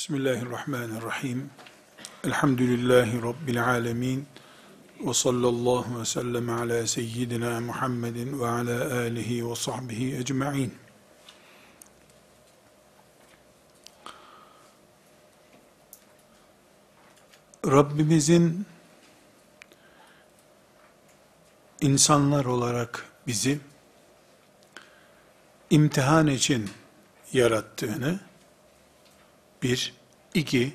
Bismillahirrahmanirrahim. 0.00 1.50
Elhamdülillahi 2.24 3.22
Rabbil 3.22 3.64
alemin. 3.64 4.26
Ve 5.00 5.14
sallallahu 5.14 6.00
ve 6.00 6.04
sellem 6.04 6.50
ala 6.50 6.86
seyyidina 6.86 7.60
Muhammedin 7.60 8.40
ve 8.40 8.46
ala 8.46 8.94
alihi 8.94 9.50
ve 9.50 9.54
sahbihi 9.54 10.16
ecma'in. 10.16 10.74
Rabbimizin 17.66 18.66
insanlar 21.80 22.44
olarak 22.44 23.04
bizi 23.26 23.60
imtihan 25.70 26.26
için 26.26 26.70
yarattığını, 27.32 28.29
bir, 29.62 29.94
iki, 30.34 30.72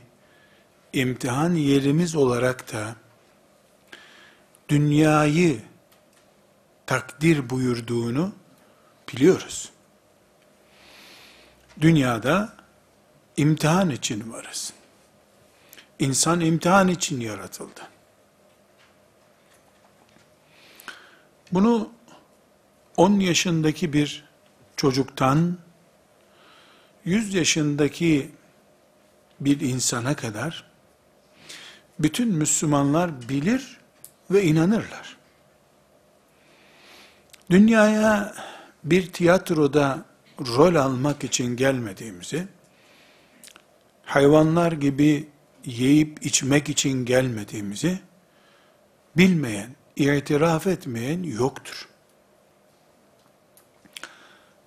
imtihan 0.94 1.54
yerimiz 1.56 2.16
olarak 2.16 2.74
da 2.74 2.96
dünyayı 4.70 5.62
takdir 6.86 7.50
buyurduğunu 7.50 8.34
biliyoruz. 9.14 9.70
Dünyada 11.82 12.54
imtihan 13.38 13.90
için 13.90 14.34
varız. 14.34 14.74
İnsan 16.00 16.42
imtihan 16.42 16.88
için 16.88 17.20
yaratıldı. 17.20 17.82
Bunu 21.52 21.92
10 22.98 23.20
yaşındaki 23.20 23.94
bir 23.94 24.24
çocuktan 24.76 25.58
100 27.06 27.34
yaşındaki 27.34 28.32
bir 29.40 29.60
insana 29.60 30.16
kadar 30.16 30.64
bütün 32.00 32.28
Müslümanlar 32.28 33.30
bilir 33.30 33.78
ve 34.32 34.44
inanırlar. 34.44 35.18
Dünyaya 37.50 38.36
bir 38.84 39.14
tiyatroda 39.14 40.06
rol 40.40 40.76
almak 40.76 41.24
için 41.24 41.56
gelmediğimizi, 41.56 42.48
hayvanlar 44.06 44.72
gibi 44.72 45.30
yiyip 45.66 46.26
içmek 46.26 46.70
için 46.70 47.06
gelmediğimizi 47.06 48.00
bilmeyen, 49.18 49.76
itiraf 49.96 50.68
etmeyen 50.68 51.24
yoktur. 51.24 51.90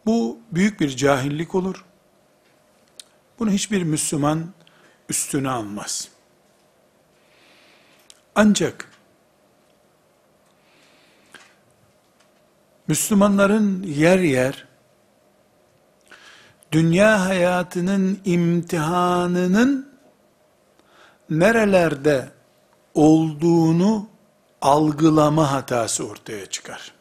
Bu 0.06 0.39
büyük 0.52 0.80
bir 0.80 0.96
cahillik 0.96 1.55
olur. 1.55 1.84
Bunu 3.39 3.50
hiçbir 3.50 3.83
Müslüman 3.83 4.52
üstüne 5.09 5.51
almaz. 5.51 6.09
Ancak 8.35 8.91
Müslümanların 12.89 13.83
yer 13.83 14.19
yer 14.19 14.67
dünya 16.73 17.24
hayatının 17.24 18.20
imtihanının 18.24 19.89
nerelerde 21.30 22.29
olduğunu 22.95 24.08
algılama 24.61 25.52
hatası 25.52 26.07
ortaya 26.07 26.46
çıkar. 26.46 26.95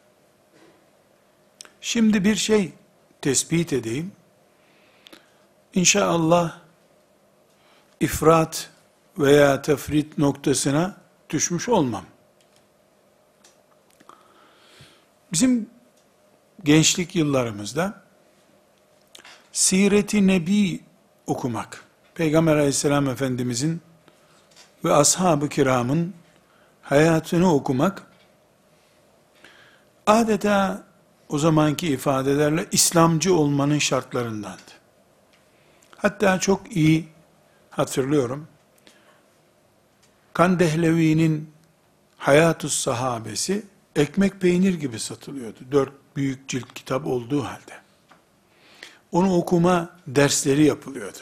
Şimdi 1.80 2.24
bir 2.24 2.36
şey 2.36 2.72
tespit 3.20 3.72
edeyim. 3.72 4.12
İnşallah 5.74 6.67
ifrat 8.00 8.70
veya 9.18 9.62
tefrit 9.62 10.18
noktasına 10.18 10.96
düşmüş 11.30 11.68
olmam. 11.68 12.04
Bizim 15.32 15.70
gençlik 16.64 17.16
yıllarımızda 17.16 18.02
Siret-i 19.52 20.26
Nebi 20.26 20.80
okumak, 21.26 21.84
Peygamber 22.14 22.56
aleyhisselam 22.56 23.08
efendimizin 23.08 23.80
ve 24.84 24.92
ashab-ı 24.92 25.48
kiramın 25.48 26.14
hayatını 26.82 27.54
okumak, 27.54 28.02
adeta 30.06 30.82
o 31.28 31.38
zamanki 31.38 31.88
ifadelerle 31.88 32.66
İslamcı 32.72 33.34
olmanın 33.34 33.78
şartlarındandı. 33.78 34.72
Hatta 35.96 36.40
çok 36.40 36.76
iyi 36.76 37.08
hatırlıyorum. 37.78 38.48
Kandehlevi'nin 40.34 41.50
Hayatus 42.16 42.74
Sahabesi 42.74 43.66
ekmek 43.96 44.40
peynir 44.40 44.74
gibi 44.74 44.98
satılıyordu. 44.98 45.58
Dört 45.72 45.92
büyük 46.16 46.48
cilt 46.48 46.74
kitap 46.74 47.06
olduğu 47.06 47.44
halde. 47.44 47.74
Onu 49.12 49.34
okuma 49.34 49.98
dersleri 50.06 50.64
yapılıyordu. 50.64 51.18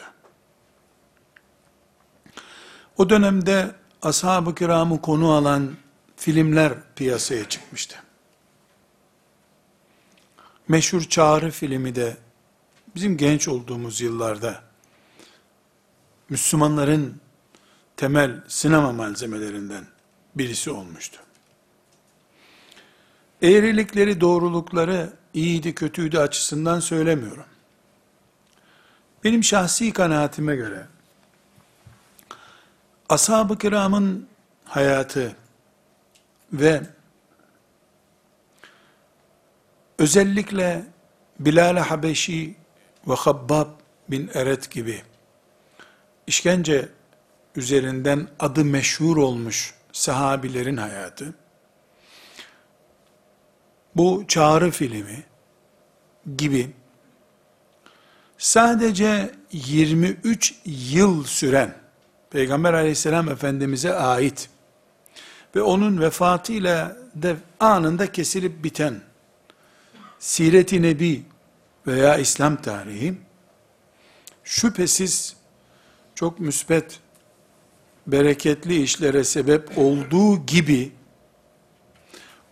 O 2.97 3.09
dönemde 3.09 3.75
ashab-ı 4.01 4.55
kiramı 4.55 5.01
konu 5.01 5.31
alan 5.31 5.75
filmler 6.15 6.73
piyasaya 6.95 7.49
çıkmıştı. 7.49 7.97
Meşhur 10.67 11.01
Çağrı 11.01 11.51
filmi 11.51 11.95
de 11.95 12.17
bizim 12.95 13.17
genç 13.17 13.47
olduğumuz 13.47 14.01
yıllarda 14.01 14.66
Müslümanların 16.29 17.21
temel 17.97 18.41
sinema 18.47 18.91
malzemelerinden 18.91 19.87
birisi 20.35 20.71
olmuştu. 20.71 21.19
Eğrilikleri, 23.41 24.21
doğrulukları 24.21 25.13
iyiydi, 25.33 25.75
kötüydü 25.75 26.17
açısından 26.17 26.79
söylemiyorum. 26.79 27.45
Benim 29.23 29.43
şahsi 29.43 29.93
kanaatime 29.93 30.55
göre 30.55 30.87
ashab-ı 33.09 33.57
kiramın 33.57 34.27
hayatı 34.65 35.35
ve 36.53 36.81
özellikle 39.97 40.85
Bilal-i 41.39 41.79
Habeşi 41.79 42.55
ve 43.07 43.13
Habbab 43.13 43.67
bin 44.09 44.29
Eret 44.33 44.71
gibi 44.71 45.03
işkence 46.27 46.89
üzerinden 47.55 48.27
adı 48.39 48.65
meşhur 48.65 49.17
olmuş 49.17 49.73
sahabilerin 49.91 50.77
hayatı, 50.77 51.33
bu 53.95 54.25
çağrı 54.27 54.71
filmi 54.71 55.23
gibi 56.37 56.71
sadece 58.37 59.31
23 59.51 60.55
yıl 60.65 61.23
süren 61.23 61.75
Peygamber 62.29 62.73
aleyhisselam 62.73 63.29
efendimize 63.29 63.93
ait 63.93 64.49
ve 65.55 65.61
onun 65.61 66.01
vefatıyla 66.01 66.97
de 67.15 67.35
anında 67.59 68.11
kesilip 68.11 68.63
biten 68.63 69.01
Siret-i 70.19 70.81
Nebi 70.81 71.25
veya 71.87 72.17
İslam 72.17 72.61
tarihi 72.61 73.17
şüphesiz 74.43 75.36
çok 76.17 76.39
müsbet, 76.39 76.99
bereketli 78.07 78.81
işlere 78.81 79.23
sebep 79.23 79.77
olduğu 79.77 80.45
gibi, 80.45 80.91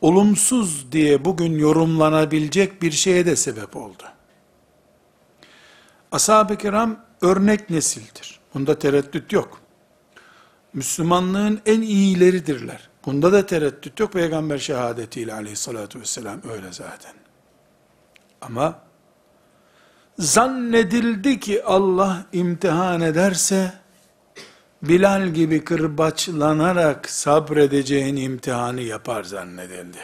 olumsuz 0.02 0.92
diye 0.92 1.26
bugün 1.26 1.60
yorumlanabilecek 1.60 2.82
bir 2.82 2.92
şeye 2.92 3.26
de 3.26 3.36
sebep 3.36 3.76
oldu. 3.76 4.04
Ashab-ı 6.12 6.58
kiram 6.58 7.06
örnek 7.22 7.70
nesildir. 7.70 8.40
Bunda 8.54 8.80
tereddüt 8.80 9.34
yok. 9.34 9.62
Müslümanlığın 10.74 11.62
en 11.66 11.82
iyileridirler. 11.82 12.90
Bunda 13.06 13.34
da 13.34 13.46
tereddüt 13.46 14.00
yok. 14.00 14.14
Peygamber 14.14 14.58
şehadetiyle 14.58 15.34
aleyhissalatü 15.34 16.00
vesselam 16.00 16.42
öyle 16.52 16.72
zaten. 16.72 17.14
Ama 18.42 18.85
zannedildi 20.20 21.40
ki 21.40 21.64
Allah 21.64 22.26
imtihan 22.34 23.02
ederse, 23.02 23.74
Bilal 24.82 25.28
gibi 25.28 25.64
kırbaçlanarak 25.64 27.10
sabredeceğin 27.10 28.16
imtihanı 28.16 28.82
yapar 28.82 29.24
zannedildi. 29.24 29.98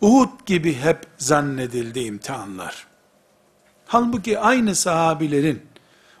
Uhud 0.00 0.46
gibi 0.46 0.74
hep 0.74 1.06
zannedildi 1.16 2.00
imtihanlar. 2.00 2.86
Halbuki 3.86 4.38
aynı 4.38 4.74
sahabilerin, 4.74 5.62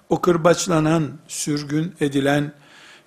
o 0.08 0.20
kırbaçlanan, 0.20 1.18
sürgün 1.28 1.94
edilen, 2.00 2.52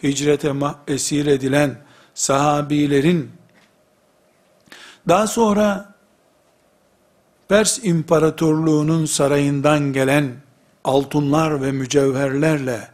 hicrete 0.04 0.54
esir 0.88 1.26
edilen 1.26 1.76
sahabilerin, 2.14 3.32
daha 5.08 5.28
sonra 5.28 5.91
Pers 7.52 7.80
İmparatorluğu'nun 7.84 9.06
sarayından 9.06 9.94
gelen 9.94 10.32
altınlar 10.84 11.62
ve 11.62 11.72
mücevherlerle 11.72 12.88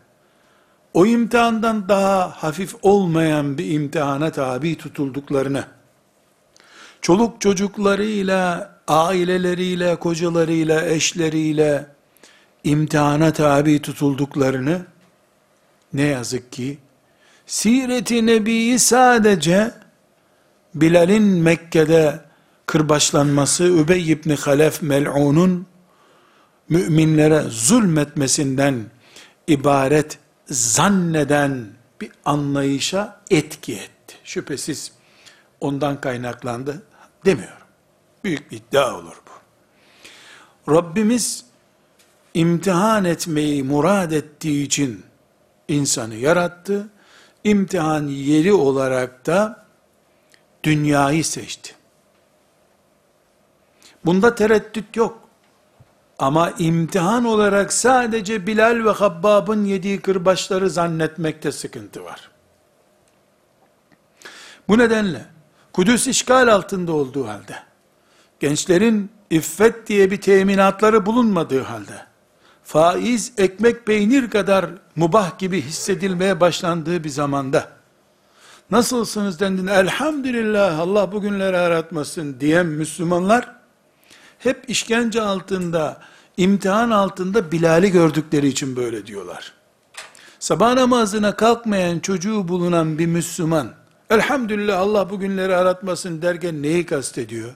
o 0.94 1.06
imtihandan 1.06 1.90
daha 1.90 2.30
hafif 2.30 2.76
olmayan 2.82 3.58
bir 3.58 3.72
imtihana 3.72 4.32
tabi 4.32 4.78
tutulduklarını, 4.78 5.64
çoluk 7.02 7.42
çocuklarıyla, 7.42 8.74
aileleriyle, 8.88 9.96
kocalarıyla, 9.96 10.86
eşleriyle 10.86 11.86
imtihana 12.64 13.34
tabi 13.34 13.82
tutulduklarını, 13.82 14.86
ne 15.94 16.04
yazık 16.04 16.52
ki, 16.52 16.78
Siret-i 17.46 18.26
Nebi'yi 18.26 18.80
sadece 18.80 19.72
Bilal'in 20.76 21.24
Mekke'de 21.24 22.27
kırbaçlanması, 22.68 23.64
Übey 23.64 24.12
ibn 24.12 24.36
Halef 24.36 24.82
mel'unun 24.82 25.68
müminlere 26.70 27.42
zulmetmesinden 27.50 28.86
ibaret 29.48 30.18
zanneden 30.48 31.68
bir 32.02 32.12
anlayışa 32.26 33.22
etki 33.30 33.74
etti. 33.74 34.16
Şüphesiz 34.24 34.92
ondan 35.60 36.02
kaynaklandı 36.02 36.84
demiyorum. 37.26 37.68
Büyük 38.24 38.52
bir 38.52 38.58
iddia 38.58 38.96
olur 39.00 39.16
bu. 39.28 40.74
Rabbimiz 40.74 41.46
imtihan 42.34 43.06
etmeyi 43.06 43.64
murad 43.64 44.12
ettiği 44.12 44.66
için 44.66 45.06
insanı 45.68 46.16
yarattı. 46.16 46.90
İmtihan 47.44 48.08
yeri 48.08 48.54
olarak 48.54 49.26
da 49.26 49.66
dünyayı 50.64 51.26
seçti. 51.26 51.77
Bunda 54.08 54.36
tereddüt 54.36 54.96
yok. 54.96 55.20
Ama 56.20 56.54
imtihan 56.58 57.26
olarak 57.26 57.74
sadece 57.74 58.48
Bilal 58.48 58.86
ve 58.86 58.90
Habbab'ın 58.90 59.66
yediği 59.66 60.00
kırbaçları 60.00 60.70
zannetmekte 60.70 61.52
sıkıntı 61.52 62.04
var. 62.04 62.30
Bu 64.68 64.78
nedenle 64.78 65.26
Kudüs 65.74 66.08
işgal 66.08 66.48
altında 66.48 66.92
olduğu 66.92 67.28
halde, 67.28 67.56
gençlerin 68.40 69.12
iffet 69.30 69.88
diye 69.88 70.12
bir 70.12 70.22
teminatları 70.22 71.06
bulunmadığı 71.06 71.62
halde, 71.62 72.06
faiz 72.64 73.34
ekmek 73.38 73.86
peynir 73.86 74.30
kadar 74.30 74.66
mubah 74.96 75.40
gibi 75.40 75.62
hissedilmeye 75.62 76.40
başlandığı 76.40 77.04
bir 77.04 77.10
zamanda, 77.10 77.70
nasılsınız 78.72 79.40
dendiğinde 79.40 79.74
elhamdülillah 79.74 80.80
Allah 80.80 81.12
bugünleri 81.12 81.58
aratmasın 81.58 82.40
diyen 82.40 82.66
Müslümanlar, 82.66 83.57
hep 84.40 84.70
işkence 84.70 85.22
altında, 85.22 86.02
imtihan 86.38 86.90
altında 86.90 87.52
Bilal'i 87.52 87.92
gördükleri 87.92 88.48
için 88.48 88.76
böyle 88.76 89.08
diyorlar. 89.08 89.54
Sabah 90.40 90.74
namazına 90.74 91.36
kalkmayan 91.36 92.00
çocuğu 92.00 92.48
bulunan 92.48 92.98
bir 92.98 93.06
Müslüman, 93.06 93.74
elhamdülillah 94.10 94.80
Allah 94.80 95.10
bugünleri 95.10 95.56
aratmasın 95.56 96.22
derken 96.22 96.62
neyi 96.62 96.86
kastediyor? 96.86 97.56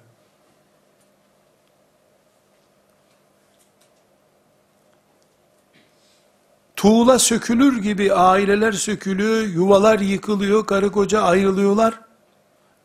Tuğla 6.75 7.19
sökülür 7.19 7.81
gibi 7.81 8.13
aileler 8.13 8.71
sökülüyor, 8.71 9.41
yuvalar 9.41 9.99
yıkılıyor, 9.99 10.65
karı 10.65 10.91
koca 10.91 11.21
ayrılıyorlar. 11.21 11.93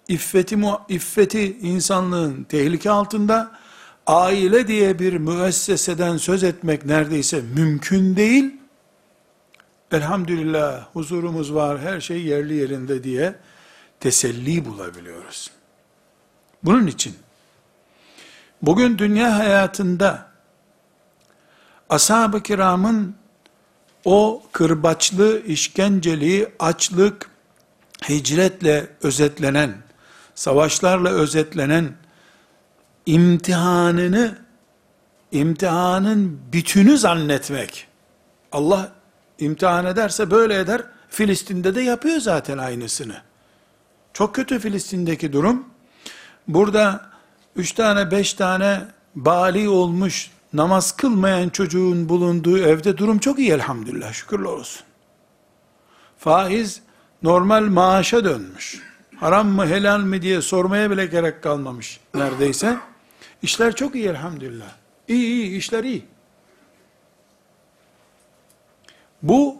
İffeti, 0.09 0.59
iffeti 0.89 1.59
insanlığın 1.59 2.45
tehlike 2.45 2.91
altında, 2.91 3.51
aile 4.07 4.69
diye 4.69 4.99
bir 4.99 5.13
müesseseden 5.13 6.17
söz 6.17 6.45
etmek 6.45 6.85
neredeyse 6.85 7.41
mümkün 7.41 8.17
değil. 8.17 8.55
Elhamdülillah 9.93 10.87
huzurumuz 10.93 11.55
var, 11.55 11.81
her 11.81 12.01
şey 12.01 12.23
yerli 12.23 12.55
yerinde 12.55 13.05
diye 13.05 13.35
teselli 14.01 14.65
bulabiliyoruz. 14.65 15.51
Bunun 16.63 16.87
için 16.87 17.15
bugün 18.63 18.99
dünya 18.99 19.39
hayatında 19.39 20.29
ashab-ı 21.89 22.43
kiramın 22.43 23.17
o 24.05 24.43
kırbaçlı, 24.53 25.43
işkenceli, 25.47 26.53
açlık, 26.59 27.31
hicretle 28.09 28.87
özetlenen, 29.03 29.75
savaşlarla 30.35 31.09
özetlenen 31.09 31.93
imtihanını, 33.07 34.39
imtihanın 35.33 36.41
bütünü 36.53 36.99
zannetmek. 36.99 37.87
Allah 38.53 38.93
imtihan 39.39 39.87
ederse 39.87 40.31
böyle 40.31 40.59
eder. 40.59 40.83
Filistin'de 41.09 41.75
de 41.75 41.83
yapıyor 41.83 42.21
zaten 42.21 42.59
aynısını. 42.59 43.17
Çok 44.13 44.35
kötü 44.35 44.59
Filistin'deki 44.59 45.33
durum. 45.33 45.65
Burada 46.49 47.11
üç 47.57 47.73
tane 47.73 48.11
beş 48.11 48.35
tane 48.35 48.81
bali 49.15 49.69
olmuş 49.69 50.31
namaz 50.53 50.97
kılmayan 50.97 51.49
çocuğun 51.49 52.09
bulunduğu 52.09 52.59
evde 52.59 52.99
durum 52.99 53.19
çok 53.19 53.39
iyi 53.39 53.53
elhamdülillah 53.53 54.13
şükürler 54.13 54.45
olsun. 54.45 54.83
Faiz 56.19 56.83
normal 57.23 57.63
maaşa 57.63 58.25
dönmüş. 58.25 58.83
Haram 59.17 59.49
mı 59.49 59.67
helal 59.67 60.01
mi 60.01 60.23
diye 60.23 60.43
sormaya 60.43 60.91
bile 60.91 61.07
gerek 61.07 61.43
kalmamış 61.43 62.01
neredeyse. 62.15 62.77
İşler 63.43 63.75
çok 63.75 63.95
iyi 63.95 64.09
elhamdülillah. 64.09 64.71
İyi 65.09 65.27
iyi 65.27 65.57
işler 65.57 65.85
iyi. 65.85 66.05
Bu 69.23 69.59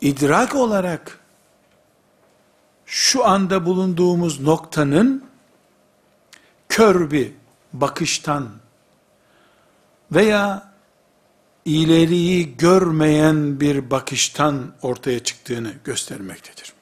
idrak 0.00 0.54
olarak 0.54 1.18
şu 2.86 3.24
anda 3.26 3.66
bulunduğumuz 3.66 4.40
noktanın 4.40 5.24
kör 6.68 7.10
bir 7.10 7.32
bakıştan 7.72 8.48
veya 10.12 10.72
ileriyi 11.64 12.56
görmeyen 12.56 13.60
bir 13.60 13.90
bakıştan 13.90 14.72
ortaya 14.82 15.24
çıktığını 15.24 15.72
göstermektedir. 15.84 16.72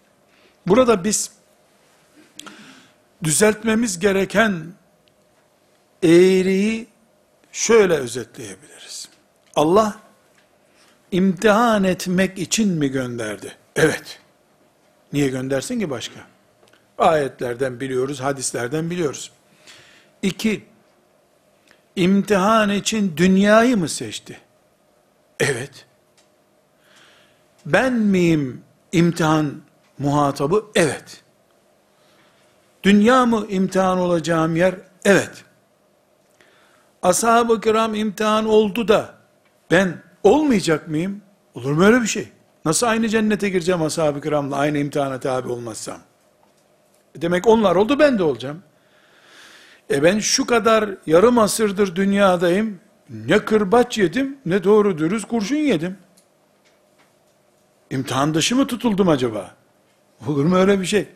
Burada 0.67 1.05
biz 1.05 1.31
düzeltmemiz 3.25 3.99
gereken 3.99 4.73
eğriyi 6.03 6.87
şöyle 7.53 7.95
özetleyebiliriz. 7.95 9.09
Allah 9.57 10.01
imtihan 11.11 11.85
etmek 11.85 12.39
için 12.39 12.69
mi 12.69 12.89
gönderdi? 12.89 13.57
Evet. 13.77 14.21
Niye 15.13 15.29
göndersin 15.29 15.81
ki 15.81 15.91
başka? 15.91 16.21
Ayetlerden 16.99 17.81
biliyoruz, 17.81 18.21
hadislerden 18.21 18.91
biliyoruz. 18.91 19.33
İki, 20.23 20.65
imtihan 21.97 22.71
için 22.71 23.17
dünyayı 23.17 23.77
mı 23.77 23.89
seçti? 23.89 24.41
Evet. 25.41 25.87
Ben 27.67 27.93
miyim 27.93 28.65
imtihan 28.93 29.63
muhatabı? 29.99 30.67
Evet. 30.75 31.23
Dünya 32.83 33.27
mı 33.27 33.47
imtihan 33.49 33.99
olacağım 33.99 34.57
yer? 34.57 34.75
Evet. 35.05 35.45
Ashab-ı 37.03 37.61
kiram 37.61 37.95
imtihan 37.95 38.47
oldu 38.47 38.89
da 38.89 39.15
ben 39.71 40.03
olmayacak 40.23 40.89
mıyım? 40.89 41.23
Olur 41.55 41.73
mu 41.73 41.85
öyle 41.85 42.03
bir 42.03 42.07
şey? 42.07 42.29
Nasıl 42.65 42.87
aynı 42.87 43.09
cennete 43.09 43.49
gireceğim 43.49 43.83
ashab-ı 43.83 44.21
kiramla 44.21 44.57
aynı 44.57 44.79
imtihana 44.79 45.21
tabi 45.21 45.49
olmazsam? 45.49 45.99
E 47.15 47.23
demek 47.23 47.47
onlar 47.47 47.77
oldu 47.77 47.99
ben 47.99 48.19
de 48.19 48.23
olacağım. 48.23 48.63
E 49.91 50.03
ben 50.03 50.19
şu 50.19 50.47
kadar 50.47 50.91
yarım 51.07 51.39
asırdır 51.39 51.97
dünyadayım. 51.97 52.81
Ne 53.11 53.39
kırbaç 53.39 53.99
yedim 53.99 54.39
ne 54.47 54.65
doğru 54.65 54.99
dürüst 54.99 55.29
kurşun 55.29 55.57
yedim. 55.57 55.99
İmtihan 57.91 58.35
dışı 58.35 58.57
mı 58.57 58.67
tutuldum 58.67 59.09
acaba? 59.09 59.55
Olur 60.27 60.45
mu 60.45 60.57
öyle 60.57 60.81
bir 60.81 60.87
şey? 60.87 61.09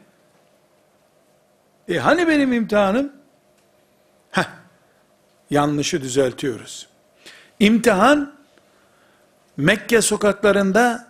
E 1.89 1.99
hani 1.99 2.29
benim 2.29 2.53
imtihanım? 2.53 3.13
Heh, 4.31 4.49
yanlışı 5.51 6.03
düzeltiyoruz. 6.03 6.89
İmtihan, 7.61 8.35
Mekke 9.57 10.03
sokaklarında, 10.03 11.09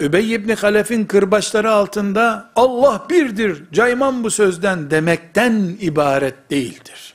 Übey 0.00 0.34
ibn 0.34 0.54
Halef'in 0.54 1.04
kırbaçları 1.04 1.72
altında, 1.72 2.50
Allah 2.56 3.06
birdir, 3.10 3.64
caymam 3.72 4.24
bu 4.24 4.30
sözden 4.30 4.90
demekten 4.90 5.76
ibaret 5.80 6.50
değildir. 6.50 7.14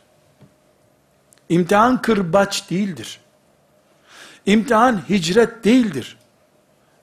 İmtihan 1.50 2.02
kırbaç 2.02 2.70
değildir. 2.70 3.20
İmtihan 4.46 5.02
hicret 5.10 5.64
değildir. 5.64 6.18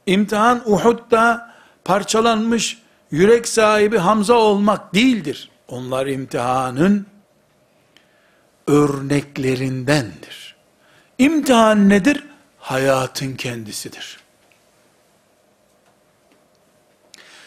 İmtihan 0.07 0.63
Uhud'da 0.67 1.55
parçalanmış 1.85 2.83
yürek 3.11 3.49
sahibi 3.49 3.99
Hamza 3.99 4.35
olmak 4.35 4.95
değildir. 4.95 5.51
Onlar 5.69 6.07
imtihanın 6.07 7.07
örneklerindendir. 8.67 10.57
İmtihan 11.19 11.89
nedir? 11.89 12.25
Hayatın 12.59 13.35
kendisidir. 13.35 14.21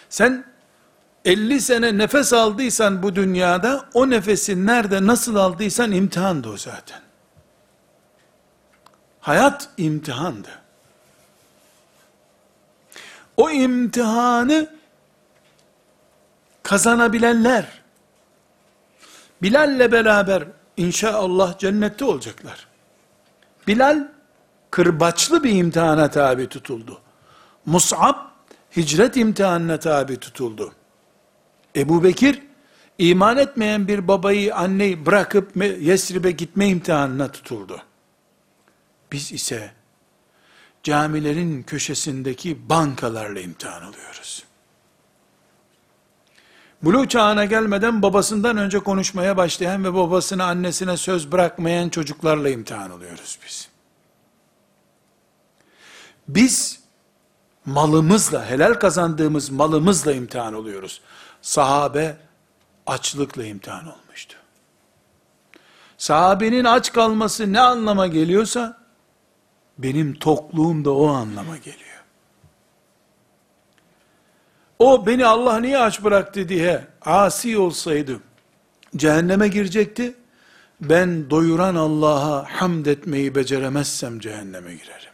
Sen 0.10 0.46
50 1.26 1.62
sene 1.62 1.98
nefes 1.98 2.34
aldıysan 2.34 3.04
bu 3.04 3.16
dünyada, 3.16 3.90
o 3.94 4.10
nefesi 4.10 4.66
nerede 4.66 5.08
nasıl 5.08 5.36
aldıysan 5.36 5.92
imtihandı 5.92 6.50
o 6.50 6.58
zaten. 6.58 7.02
Hayat 9.20 9.70
imtihandı. 9.78 10.50
O 13.38 13.50
imtihanı 13.50 14.70
kazanabilenler, 16.64 17.82
Bilal'le 19.42 19.92
beraber 19.92 20.44
inşallah 20.78 21.58
cennette 21.58 22.06
olacaklar. 22.06 22.68
Bilal, 23.68 24.08
kırbaçlı 24.72 25.44
bir 25.44 25.52
imtihana 25.52 26.10
tabi 26.10 26.48
tutuldu. 26.48 27.02
Mus'ab, 27.66 28.16
hicret 28.78 29.18
imtihanına 29.18 29.80
tabi 29.80 30.18
tutuldu. 30.18 30.74
Ebu 31.76 32.04
Bekir, 32.04 32.42
iman 32.98 33.38
etmeyen 33.38 33.88
bir 33.88 34.08
babayı, 34.08 34.56
anneyi 34.56 35.06
bırakıp 35.06 35.56
Yesrib'e 35.80 36.32
gitme 36.32 36.68
imtihanına 36.68 37.32
tutuldu. 37.32 37.82
Biz 39.12 39.32
ise, 39.32 39.72
camilerin 40.84 41.64
köşesindeki 41.64 42.70
bankalarla 42.70 43.40
imtihan 43.40 43.82
alıyoruz. 43.82 44.47
Bulu 46.84 47.08
çağına 47.08 47.46
gelmeden 47.46 48.02
babasından 48.02 48.58
önce 48.58 48.80
konuşmaya 48.80 49.38
başlayan 49.38 49.84
ve 49.84 49.94
babasına 49.94 50.46
annesine 50.46 50.98
söz 50.98 51.32
bırakmayan 51.32 51.90
çocuklarla 51.90 52.50
imtihan 52.50 52.90
alıyoruz 52.90 53.40
biz. 53.46 53.70
Biz 56.28 56.80
malımızla, 57.66 58.46
helal 58.46 58.74
kazandığımız 58.74 59.50
malımızla 59.50 60.14
imtihan 60.14 60.54
oluyoruz. 60.54 61.02
Sahabe 61.42 62.18
açlıkla 62.88 63.46
imtihan 63.46 63.88
olmuştu. 63.88 64.38
Sahabenin 65.98 66.64
aç 66.64 66.94
kalması 66.94 67.54
ne 67.54 67.60
anlama 67.60 68.08
geliyorsa, 68.08 68.78
benim 69.78 70.14
tokluğum 70.14 70.86
da 70.86 70.92
o 70.92 71.08
anlama 71.08 71.58
geliyor. 71.58 71.87
O 74.80 75.06
beni 75.06 75.26
Allah 75.26 75.60
niye 75.60 75.78
aç 75.78 76.04
bıraktı 76.04 76.50
diye 76.50 76.88
asi 77.02 77.58
olsaydı, 77.58 78.20
cehenneme 78.96 79.48
girecekti. 79.48 80.16
Ben 80.82 81.30
doyuran 81.30 81.76
Allah'a 81.76 82.46
hamd 82.62 82.86
etmeyi 82.86 83.36
beceremezsem 83.36 84.20
cehenneme 84.20 84.74
girerim. 84.74 85.12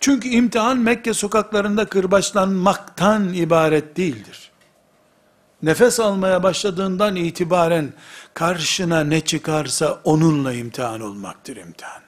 Çünkü 0.00 0.28
imtihan 0.28 0.78
Mekke 0.78 1.14
sokaklarında 1.14 1.84
kırbaçlanmaktan 1.84 3.34
ibaret 3.34 3.96
değildir. 3.96 4.50
Nefes 5.62 6.00
almaya 6.00 6.42
başladığından 6.42 7.16
itibaren 7.16 7.92
karşına 8.34 9.04
ne 9.04 9.20
çıkarsa 9.20 10.00
onunla 10.04 10.52
imtihan 10.52 11.00
olmaktır 11.00 11.56
imtihan. 11.56 12.01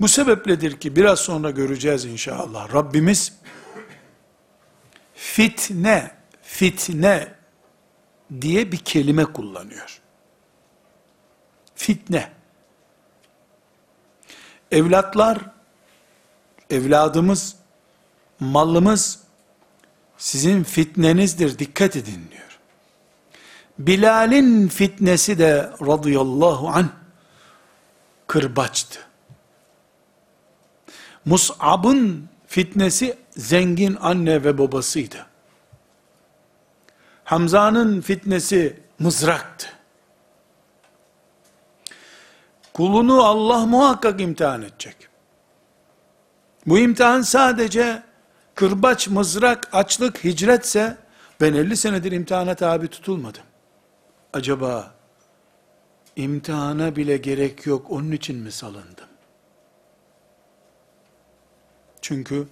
Bu 0.00 0.08
sebepledir 0.08 0.80
ki 0.80 0.96
biraz 0.96 1.20
sonra 1.20 1.50
göreceğiz 1.50 2.04
inşallah. 2.04 2.74
Rabbimiz 2.74 3.32
fitne, 5.14 6.10
fitne 6.42 7.34
diye 8.40 8.72
bir 8.72 8.76
kelime 8.76 9.24
kullanıyor. 9.24 10.00
Fitne. 11.74 12.30
Evlatlar, 14.70 15.38
evladımız, 16.70 17.56
malımız 18.40 19.20
sizin 20.18 20.64
fitnenizdir 20.64 21.58
dikkat 21.58 21.96
edin 21.96 22.28
diyor. 22.30 22.58
Bilal'in 23.78 24.68
fitnesi 24.68 25.38
de 25.38 25.70
radıyallahu 25.80 26.68
anh 26.68 26.88
kırbaçtı. 28.26 29.09
Mus'ab'ın 31.24 32.28
fitnesi 32.46 33.16
zengin 33.30 33.96
anne 34.00 34.44
ve 34.44 34.58
babasıydı. 34.58 35.26
Hamza'nın 37.24 38.00
fitnesi 38.00 38.80
mızraktı. 38.98 39.66
Kulunu 42.72 43.24
Allah 43.24 43.66
muhakkak 43.66 44.20
imtihan 44.20 44.62
edecek. 44.62 44.96
Bu 46.66 46.78
imtihan 46.78 47.20
sadece 47.22 48.02
kırbaç, 48.54 49.08
mızrak, 49.08 49.68
açlık, 49.72 50.24
hicretse 50.24 50.96
ben 51.40 51.54
50 51.54 51.76
senedir 51.76 52.12
imtihana 52.12 52.54
tabi 52.54 52.88
tutulmadım. 52.88 53.42
Acaba 54.32 54.94
imtihana 56.16 56.96
bile 56.96 57.16
gerek 57.16 57.66
yok 57.66 57.90
onun 57.90 58.10
için 58.10 58.36
mi 58.36 58.52
salındım? 58.52 59.09
Çünkü 62.01 62.47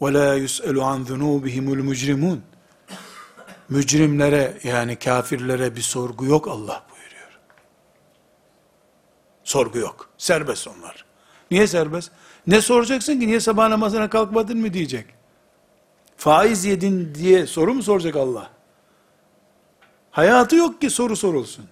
وَلَا 0.00 0.38
يُسْأَلُ 0.44 0.76
عَنْ 0.78 1.06
ذُنُوبِهِمُ 1.06 1.66
الْمُجْرِمُونَ 1.76 2.38
Mücrimlere 3.68 4.58
yani 4.62 4.96
kafirlere 4.96 5.76
bir 5.76 5.82
sorgu 5.82 6.24
yok 6.26 6.48
Allah 6.48 6.82
buyuruyor. 6.90 7.38
Sorgu 9.44 9.78
yok. 9.78 10.08
Serbest 10.18 10.68
onlar. 10.68 11.04
Niye 11.50 11.66
serbest? 11.66 12.10
Ne 12.46 12.60
soracaksın 12.60 13.20
ki? 13.20 13.26
Niye 13.26 13.40
sabah 13.40 13.68
namazına 13.68 14.10
kalkmadın 14.10 14.58
mı 14.58 14.72
diyecek. 14.72 15.06
Faiz 16.16 16.64
yedin 16.64 17.14
diye 17.14 17.46
soru 17.46 17.74
mu 17.74 17.82
soracak 17.82 18.16
Allah? 18.16 18.50
Hayatı 20.10 20.56
yok 20.56 20.80
ki 20.80 20.90
soru 20.90 21.16
sorulsun. 21.16 21.64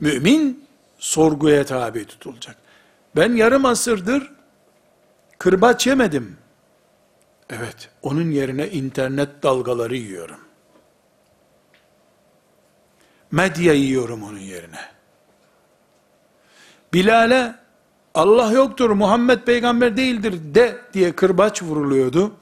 Mümin 0.00 0.64
sorguya 0.98 1.66
tabi 1.66 2.04
tutulacak. 2.04 2.56
Ben 3.15 3.33
yarım 3.33 3.65
asırdır 3.65 4.31
kırbaç 5.37 5.87
yemedim. 5.87 6.37
Evet, 7.49 7.89
onun 8.01 8.31
yerine 8.31 8.69
internet 8.69 9.43
dalgaları 9.43 9.95
yiyorum. 9.95 10.39
Medya 13.31 13.73
yiyorum 13.73 14.23
onun 14.23 14.39
yerine. 14.39 14.79
Bilal'e 16.93 17.55
Allah 18.13 18.51
yoktur, 18.51 18.89
Muhammed 18.89 19.39
peygamber 19.39 19.97
değildir 19.97 20.55
de 20.55 20.77
diye 20.93 21.15
kırbaç 21.15 21.63
vuruluyordu. 21.63 22.35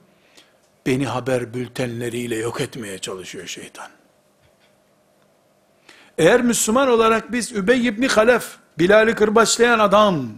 Beni 0.85 1.07
haber 1.07 1.53
bültenleriyle 1.53 2.35
yok 2.35 2.61
etmeye 2.61 2.99
çalışıyor 2.99 3.47
şeytan. 3.47 3.89
Eğer 6.17 6.41
Müslüman 6.41 6.87
olarak 6.87 7.31
biz 7.31 7.51
Übey 7.51 7.87
ibn 7.87 8.07
Halef, 8.07 8.57
Bilal'i 8.79 9.15
kırbaçlayan 9.15 9.79
adam 9.79 10.29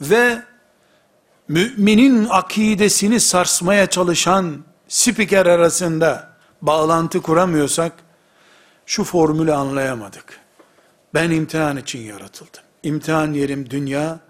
ve 0.00 0.42
müminin 1.48 2.26
akidesini 2.30 3.20
sarsmaya 3.20 3.86
çalışan 3.86 4.64
spiker 4.88 5.46
arasında 5.46 6.30
bağlantı 6.62 7.22
kuramıyorsak, 7.22 7.92
şu 8.86 9.04
formülü 9.04 9.52
anlayamadık. 9.52 10.40
Ben 11.14 11.30
imtihan 11.30 11.76
için 11.76 11.98
yaratıldım. 11.98 12.62
İmtihan 12.82 13.32
yerim 13.32 13.70
dünya, 13.70 14.20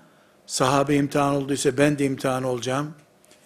sahabe 0.46 0.96
imtihan 0.96 1.34
olduysa 1.34 1.78
ben 1.78 1.98
de 1.98 2.04
imtihan 2.04 2.42
olacağım. 2.42 2.94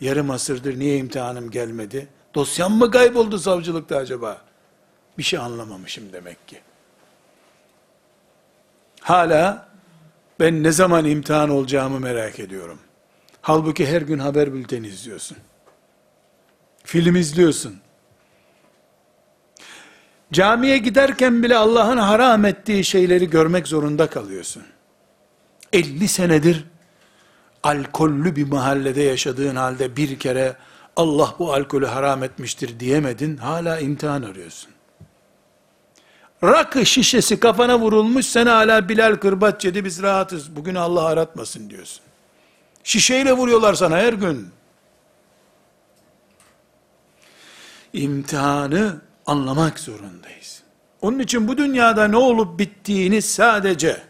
Yarım 0.00 0.30
asırdır 0.30 0.78
niye 0.78 0.98
imtihanım 0.98 1.50
gelmedi? 1.50 2.08
Dosyam 2.34 2.72
mı 2.72 2.90
kayboldu 2.90 3.38
savcılıkta 3.38 3.96
acaba? 3.96 4.38
Bir 5.18 5.22
şey 5.22 5.38
anlamamışım 5.38 6.12
demek 6.12 6.48
ki. 6.48 6.60
Hala 9.00 9.68
ben 10.40 10.62
ne 10.62 10.72
zaman 10.72 11.04
imtihan 11.04 11.50
olacağımı 11.50 12.00
merak 12.00 12.40
ediyorum. 12.40 12.78
Halbuki 13.40 13.86
her 13.86 14.02
gün 14.02 14.18
haber 14.18 14.52
bülteni 14.52 14.86
izliyorsun. 14.86 15.36
Film 16.84 17.16
izliyorsun. 17.16 17.76
Camiye 20.32 20.78
giderken 20.78 21.42
bile 21.42 21.56
Allah'ın 21.56 21.96
haram 21.96 22.44
ettiği 22.44 22.84
şeyleri 22.84 23.30
görmek 23.30 23.68
zorunda 23.68 24.06
kalıyorsun. 24.06 24.62
50 25.72 26.08
senedir 26.08 26.64
alkollü 27.62 28.36
bir 28.36 28.48
mahallede 28.48 29.02
yaşadığın 29.02 29.56
halde 29.56 29.96
bir 29.96 30.18
kere 30.18 30.56
Allah 30.96 31.34
bu 31.38 31.52
alkolü 31.52 31.86
haram 31.86 32.22
etmiştir 32.22 32.80
diyemedin, 32.80 33.36
hala 33.36 33.80
imtihan 33.80 34.22
arıyorsun. 34.22 34.73
Rakı 36.44 36.86
şişesi 36.86 37.40
kafana 37.40 37.78
vurulmuş, 37.78 38.26
sen 38.26 38.46
hala 38.46 38.88
Bilal 38.88 39.16
kırbaç 39.16 39.64
yedi, 39.64 39.84
biz 39.84 40.02
rahatız, 40.02 40.56
bugün 40.56 40.74
Allah 40.74 41.04
aratmasın 41.04 41.70
diyorsun. 41.70 42.02
Şişeyle 42.84 43.32
vuruyorlar 43.32 43.74
sana 43.74 43.96
her 43.96 44.12
gün. 44.12 44.48
İmtihanı 47.92 49.00
anlamak 49.26 49.78
zorundayız. 49.78 50.62
Onun 51.02 51.18
için 51.18 51.48
bu 51.48 51.58
dünyada 51.58 52.08
ne 52.08 52.16
olup 52.16 52.58
bittiğini 52.58 53.22
sadece 53.22 54.02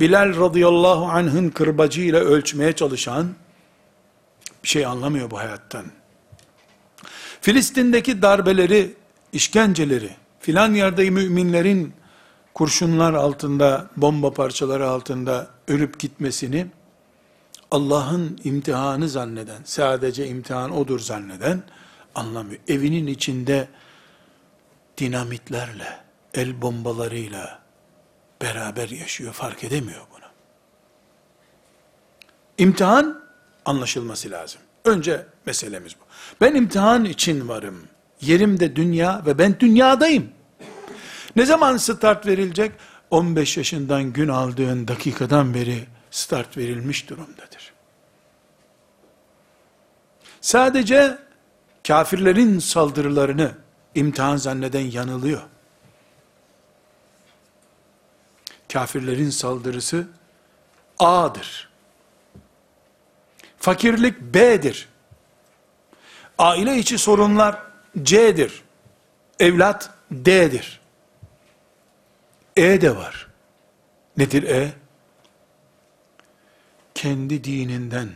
Bilal 0.00 0.40
radıyallahu 0.40 1.04
anh'ın 1.04 1.50
kırbacıyla 1.50 2.20
ölçmeye 2.20 2.72
çalışan 2.72 3.34
bir 4.62 4.68
şey 4.68 4.86
anlamıyor 4.86 5.30
bu 5.30 5.38
hayattan. 5.38 5.84
Filistin'deki 7.40 8.22
darbeleri, 8.22 8.94
işkenceleri, 9.32 10.10
filan 10.44 10.74
yerde 10.74 11.10
müminlerin 11.10 11.94
kurşunlar 12.54 13.14
altında, 13.14 13.90
bomba 13.96 14.32
parçaları 14.32 14.88
altında 14.88 15.46
ölüp 15.68 16.00
gitmesini 16.00 16.66
Allah'ın 17.70 18.40
imtihanı 18.44 19.08
zanneden, 19.08 19.62
sadece 19.64 20.26
imtihan 20.26 20.70
odur 20.70 21.00
zanneden 21.00 21.62
anlamıyor. 22.14 22.60
Evinin 22.68 23.06
içinde 23.06 23.68
dinamitlerle, 24.98 26.00
el 26.34 26.62
bombalarıyla 26.62 27.62
beraber 28.42 28.88
yaşıyor, 28.88 29.32
fark 29.32 29.64
edemiyor 29.64 30.02
bunu. 30.10 30.28
İmtihan 32.58 33.22
anlaşılması 33.64 34.30
lazım. 34.30 34.60
Önce 34.84 35.26
meselemiz 35.46 35.92
bu. 36.00 36.04
Ben 36.40 36.54
imtihan 36.54 37.04
için 37.04 37.48
varım. 37.48 37.88
Yerim 38.20 38.60
de 38.60 38.76
dünya 38.76 39.22
ve 39.26 39.38
ben 39.38 39.60
dünyadayım. 39.60 40.33
Ne 41.36 41.46
zaman 41.46 41.76
start 41.76 42.26
verilecek? 42.26 42.72
15 43.10 43.56
yaşından 43.56 44.12
gün 44.12 44.28
aldığın 44.28 44.88
dakikadan 44.88 45.54
beri 45.54 45.86
start 46.10 46.56
verilmiş 46.56 47.10
durumdadır. 47.10 47.72
Sadece 50.40 51.18
kafirlerin 51.86 52.58
saldırılarını 52.58 53.54
imtihan 53.94 54.36
zanneden 54.36 54.80
yanılıyor. 54.80 55.42
Kafirlerin 58.72 59.30
saldırısı 59.30 60.08
A'dır. 60.98 61.68
Fakirlik 63.58 64.20
B'dir. 64.20 64.88
Aile 66.38 66.78
içi 66.78 66.98
sorunlar 66.98 67.62
C'dir. 68.02 68.62
Evlat 69.40 69.90
D'dir. 70.12 70.83
E 72.56 72.80
de 72.80 72.96
var. 72.96 73.28
Nedir 74.16 74.42
E? 74.42 74.72
Kendi 76.94 77.44
dininden 77.44 78.08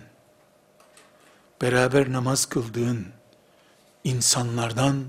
beraber 1.62 2.12
namaz 2.12 2.46
kıldığın 2.46 3.06
insanlardan 4.04 5.04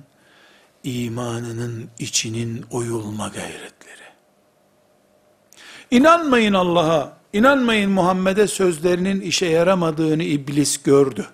imanının 0.83 1.89
içinin 1.99 2.65
oyulma 2.71 3.27
gayretleri. 3.27 4.09
İnanmayın 5.91 6.53
Allah'a, 6.53 7.17
inanmayın 7.33 7.91
Muhammed'e 7.91 8.47
sözlerinin 8.47 9.21
işe 9.21 9.45
yaramadığını 9.45 10.23
iblis 10.23 10.83
gördü. 10.83 11.29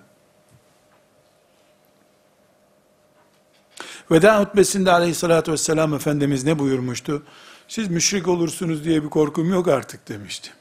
Veda 4.11 4.39
hutbesinde 4.39 4.91
aleyhissalatü 4.91 5.51
vesselam 5.51 5.93
Efendimiz 5.93 6.43
ne 6.43 6.59
buyurmuştu? 6.59 7.23
Siz 7.67 7.87
müşrik 7.87 8.27
olursunuz 8.27 8.83
diye 8.83 9.03
bir 9.03 9.09
korkum 9.09 9.49
yok 9.49 9.67
artık 9.67 10.07
demişti. 10.09 10.51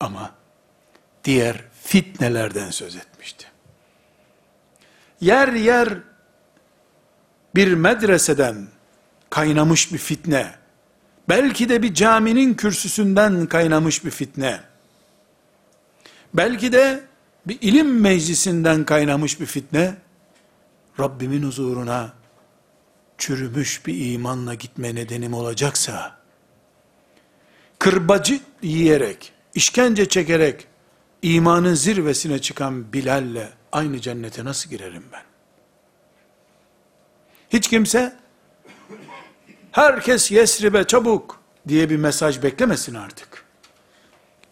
Ama 0.00 0.30
diğer 1.24 1.64
fitnelerden 1.82 2.70
söz 2.70 2.96
etmişti. 2.96 3.46
Yer 5.20 5.52
yer 5.52 5.98
bir 7.54 7.74
medreseden 7.74 8.68
kaynamış 9.30 9.92
bir 9.92 9.98
fitne, 9.98 10.54
belki 11.28 11.68
de 11.68 11.82
bir 11.82 11.94
caminin 11.94 12.54
kürsüsünden 12.54 13.46
kaynamış 13.46 14.04
bir 14.04 14.10
fitne, 14.10 14.60
belki 16.34 16.72
de 16.72 17.04
bir 17.46 17.58
ilim 17.60 18.00
meclisinden 18.00 18.84
kaynamış 18.84 19.40
bir 19.40 19.46
fitne, 19.46 19.94
Rabbimin 21.00 21.42
huzuruna 21.42 22.12
çürümüş 23.18 23.86
bir 23.86 24.12
imanla 24.12 24.54
gitme 24.54 24.94
nedenim 24.94 25.34
olacaksa, 25.34 26.18
kırbacı 27.78 28.40
yiyerek, 28.62 29.32
işkence 29.54 30.08
çekerek, 30.08 30.66
imanın 31.22 31.74
zirvesine 31.74 32.38
çıkan 32.38 32.92
Bilal'le 32.92 33.48
aynı 33.72 34.00
cennete 34.00 34.44
nasıl 34.44 34.70
girerim 34.70 35.04
ben? 35.12 35.22
Hiç 37.50 37.68
kimse, 37.68 38.16
herkes 39.72 40.30
Yesrib'e 40.30 40.84
çabuk 40.84 41.40
diye 41.68 41.90
bir 41.90 41.96
mesaj 41.96 42.42
beklemesin 42.42 42.94
artık. 42.94 43.44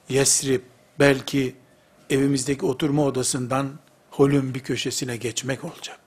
Yesrib 0.09 0.61
belki 0.99 1.57
evimizdeki 2.11 2.67
oturma 2.67 3.05
odasından 3.05 3.71
holün 4.11 4.55
bir 4.55 4.61
köşesine 4.61 5.17
geçmek 5.17 5.65
olacaktır. 5.65 6.04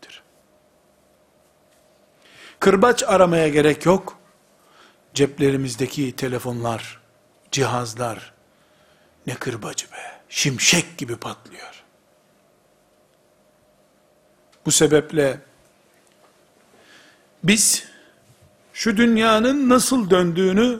Kırbaç 2.59 3.03
aramaya 3.03 3.47
gerek 3.47 3.85
yok. 3.85 4.17
Ceplerimizdeki 5.13 6.15
telefonlar, 6.15 7.01
cihazlar 7.51 8.33
ne 9.27 9.35
kırbacı 9.35 9.85
be. 9.85 10.21
Şimşek 10.29 10.97
gibi 10.97 11.15
patlıyor. 11.15 11.83
Bu 14.65 14.71
sebeple 14.71 15.41
biz 17.43 17.83
şu 18.73 18.97
dünyanın 18.97 19.69
nasıl 19.69 20.09
döndüğünü 20.09 20.79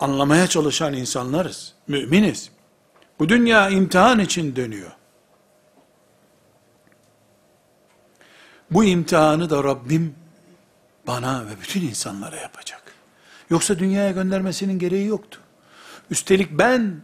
anlamaya 0.00 0.46
çalışan 0.46 0.94
insanlarız. 0.94 1.74
Müminiz. 1.88 2.50
Bu 3.18 3.28
dünya 3.28 3.68
imtihan 3.68 4.18
için 4.18 4.56
dönüyor. 4.56 4.90
Bu 8.70 8.84
imtihanı 8.84 9.50
da 9.50 9.64
Rabbim 9.64 10.14
bana 11.06 11.46
ve 11.46 11.50
bütün 11.62 11.82
insanlara 11.82 12.36
yapacak. 12.36 12.82
Yoksa 13.50 13.78
dünyaya 13.78 14.10
göndermesinin 14.10 14.78
gereği 14.78 15.06
yoktu. 15.06 15.40
Üstelik 16.10 16.50
ben 16.50 17.00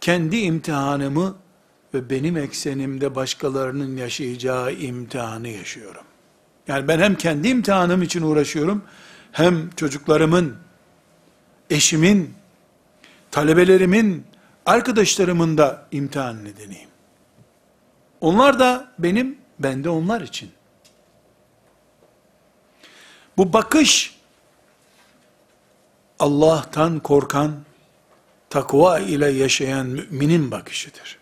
kendi 0.00 0.36
imtihanımı 0.36 1.36
ve 1.94 2.10
benim 2.10 2.36
eksenimde 2.36 3.14
başkalarının 3.14 3.96
yaşayacağı 3.96 4.72
imtihanı 4.72 5.48
yaşıyorum. 5.48 6.04
Yani 6.68 6.88
ben 6.88 6.98
hem 6.98 7.14
kendi 7.14 7.48
imtihanım 7.48 8.02
için 8.02 8.22
uğraşıyorum, 8.22 8.84
hem 9.32 9.70
çocuklarımın, 9.70 10.56
eşimin, 11.70 12.34
talebelerimin, 13.30 14.24
arkadaşlarımın 14.66 15.58
da 15.58 15.86
imtihan 15.92 16.44
nedeniyim. 16.44 16.88
Onlar 18.20 18.58
da 18.58 18.92
benim, 18.98 19.38
ben 19.58 19.84
de 19.84 19.88
onlar 19.88 20.20
için. 20.20 20.50
Bu 23.36 23.52
bakış, 23.52 24.16
Allah'tan 26.18 27.00
korkan, 27.00 27.64
takva 28.50 28.98
ile 28.98 29.26
yaşayan 29.26 29.86
müminin 29.86 30.50
bakışıdır. 30.50 31.18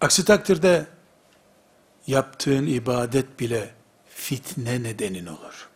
Aksi 0.00 0.24
takdirde 0.24 0.86
yaptığın 2.06 2.66
ibadet 2.66 3.40
bile 3.40 3.74
fitne 4.08 4.82
nedenin 4.82 5.26
olur. 5.26 5.68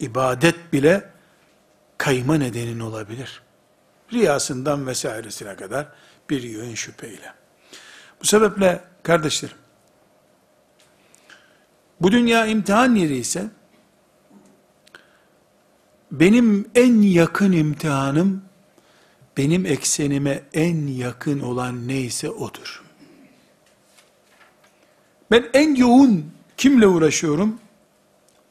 İbadet 0.00 0.72
bile 0.72 1.10
kayma 1.98 2.36
nedenin 2.36 2.80
olabilir. 2.80 3.42
Riyasından 4.12 4.86
vesairesine 4.86 5.56
kadar 5.56 5.86
bir 6.30 6.42
yığın 6.42 6.74
şüpheyle. 6.74 7.43
Bu 8.24 8.28
sebeple 8.28 8.84
kardeşlerim, 9.02 9.56
bu 12.00 12.12
dünya 12.12 12.46
imtihan 12.46 12.94
yeri 12.94 13.16
ise, 13.16 13.46
benim 16.12 16.70
en 16.74 17.02
yakın 17.02 17.52
imtihanım, 17.52 18.44
benim 19.36 19.66
eksenime 19.66 20.42
en 20.54 20.86
yakın 20.86 21.40
olan 21.40 21.88
neyse 21.88 22.30
odur. 22.30 22.84
Ben 25.30 25.50
en 25.54 25.74
yoğun 25.74 26.32
kimle 26.56 26.86
uğraşıyorum? 26.86 27.60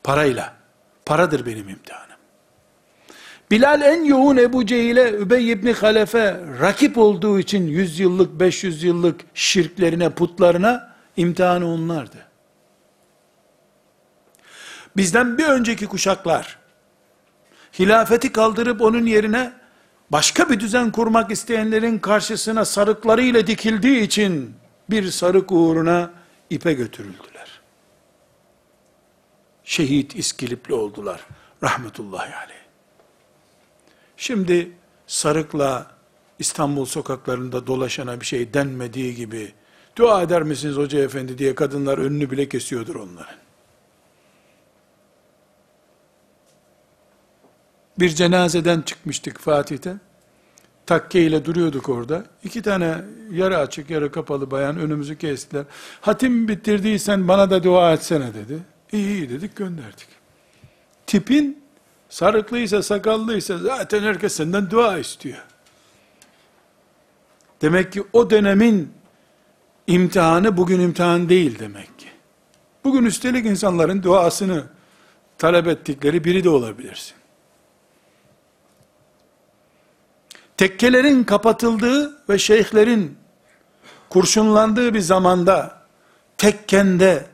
Parayla. 0.03 0.55
Paradır 1.05 1.45
benim 1.45 1.69
imtihanım. 1.69 2.12
Bilal 3.53 3.81
en 3.81 4.03
yoğun 4.03 4.37
Ebu 4.37 4.65
Cehil'e, 4.65 5.11
Übey 5.11 5.51
ibn 5.51 5.73
Halefe 5.73 6.39
rakip 6.59 6.97
olduğu 6.97 7.39
için 7.39 7.67
100 7.67 7.99
yıllık, 7.99 8.39
500 8.39 8.83
yıllık 8.83 9.21
şirklerine, 9.33 10.09
putlarına 10.09 10.95
imtihanı 11.17 11.67
onlardı. 11.67 12.17
Bizden 14.97 15.37
bir 15.37 15.45
önceki 15.45 15.87
kuşaklar, 15.87 16.59
hilafeti 17.79 18.31
kaldırıp 18.31 18.81
onun 18.81 19.05
yerine 19.05 19.53
başka 20.09 20.49
bir 20.49 20.59
düzen 20.59 20.91
kurmak 20.91 21.31
isteyenlerin 21.31 21.99
karşısına 21.99 22.65
sarıklarıyla 22.65 23.47
dikildiği 23.47 24.01
için 24.01 24.55
bir 24.89 25.11
sarık 25.11 25.51
uğruna 25.51 26.11
ipe 26.49 26.73
götürüldüler. 26.73 27.61
Şehit 29.63 30.15
iskilipli 30.15 30.73
oldular. 30.73 31.21
Rahmetullahi 31.63 32.35
aleyh. 32.35 32.62
Şimdi 34.23 34.71
sarıkla 35.07 35.91
İstanbul 36.39 36.85
sokaklarında 36.85 37.67
dolaşana 37.67 38.21
bir 38.21 38.25
şey 38.25 38.53
denmediği 38.53 39.15
gibi 39.15 39.53
dua 39.95 40.21
eder 40.21 40.43
misiniz 40.43 40.75
hoca 40.75 40.99
efendi 40.99 41.37
diye 41.37 41.55
kadınlar 41.55 41.97
önünü 41.97 42.31
bile 42.31 42.49
kesiyordur 42.49 42.95
onların. 42.95 43.35
Bir 47.99 48.09
cenazeden 48.09 48.81
çıkmıştık 48.81 49.39
Fatih'te. 49.39 49.95
Takke 50.85 51.21
ile 51.21 51.45
duruyorduk 51.45 51.89
orada. 51.89 52.25
İki 52.43 52.61
tane 52.61 53.01
yarı 53.31 53.57
açık 53.57 53.89
yarı 53.89 54.11
kapalı 54.11 54.51
bayan 54.51 54.77
önümüzü 54.77 55.17
kestiler. 55.17 55.65
Hatim 56.01 56.47
bitirdiysen 56.47 57.27
bana 57.27 57.49
da 57.49 57.63
dua 57.63 57.93
etsene 57.93 58.33
dedi. 58.33 58.59
İyi 58.91 59.17
iyi 59.17 59.29
dedik 59.29 59.55
gönderdik. 59.55 60.07
Tipin 61.07 61.62
sarıklıysa 62.13 62.83
sakallıysa 62.83 63.57
zaten 63.57 64.03
herkes 64.03 64.35
senden 64.35 64.71
dua 64.71 64.97
istiyor. 64.97 65.43
Demek 67.61 67.93
ki 67.93 68.03
o 68.13 68.29
dönemin 68.29 68.93
imtihanı 69.87 70.57
bugün 70.57 70.79
imtihan 70.79 71.29
değil 71.29 71.59
demek 71.59 71.99
ki. 71.99 72.07
Bugün 72.83 73.05
üstelik 73.05 73.45
insanların 73.45 74.03
duasını 74.03 74.63
talep 75.37 75.67
ettikleri 75.67 76.23
biri 76.23 76.43
de 76.43 76.49
olabilirsin. 76.49 77.15
tekkelerin 80.57 81.23
kapatıldığı 81.23 82.29
ve 82.29 82.37
şeyhlerin 82.37 83.17
kurşunlandığı 84.09 84.93
bir 84.93 84.99
zamanda 84.99 85.81
tekkende 86.37 87.25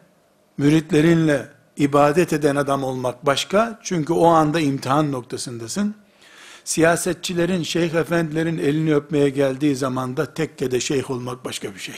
müritlerinle 0.58 1.59
ibadet 1.80 2.34
eden 2.34 2.56
adam 2.56 2.84
olmak 2.84 3.26
başka. 3.26 3.80
Çünkü 3.84 4.14
o 4.14 4.28
anda 4.28 4.60
imtihan 4.60 5.12
noktasındasın. 5.12 5.96
Siyasetçilerin, 6.64 7.64
şeyh 7.64 7.94
efendilerin 7.94 8.58
elini 8.58 8.96
öpmeye 8.96 9.30
geldiği 9.30 9.76
zamanda 9.76 10.34
tekkede 10.34 10.80
şeyh 10.80 11.12
olmak 11.12 11.46
başka 11.46 11.76
bir 11.76 11.80
şey. 11.80 11.96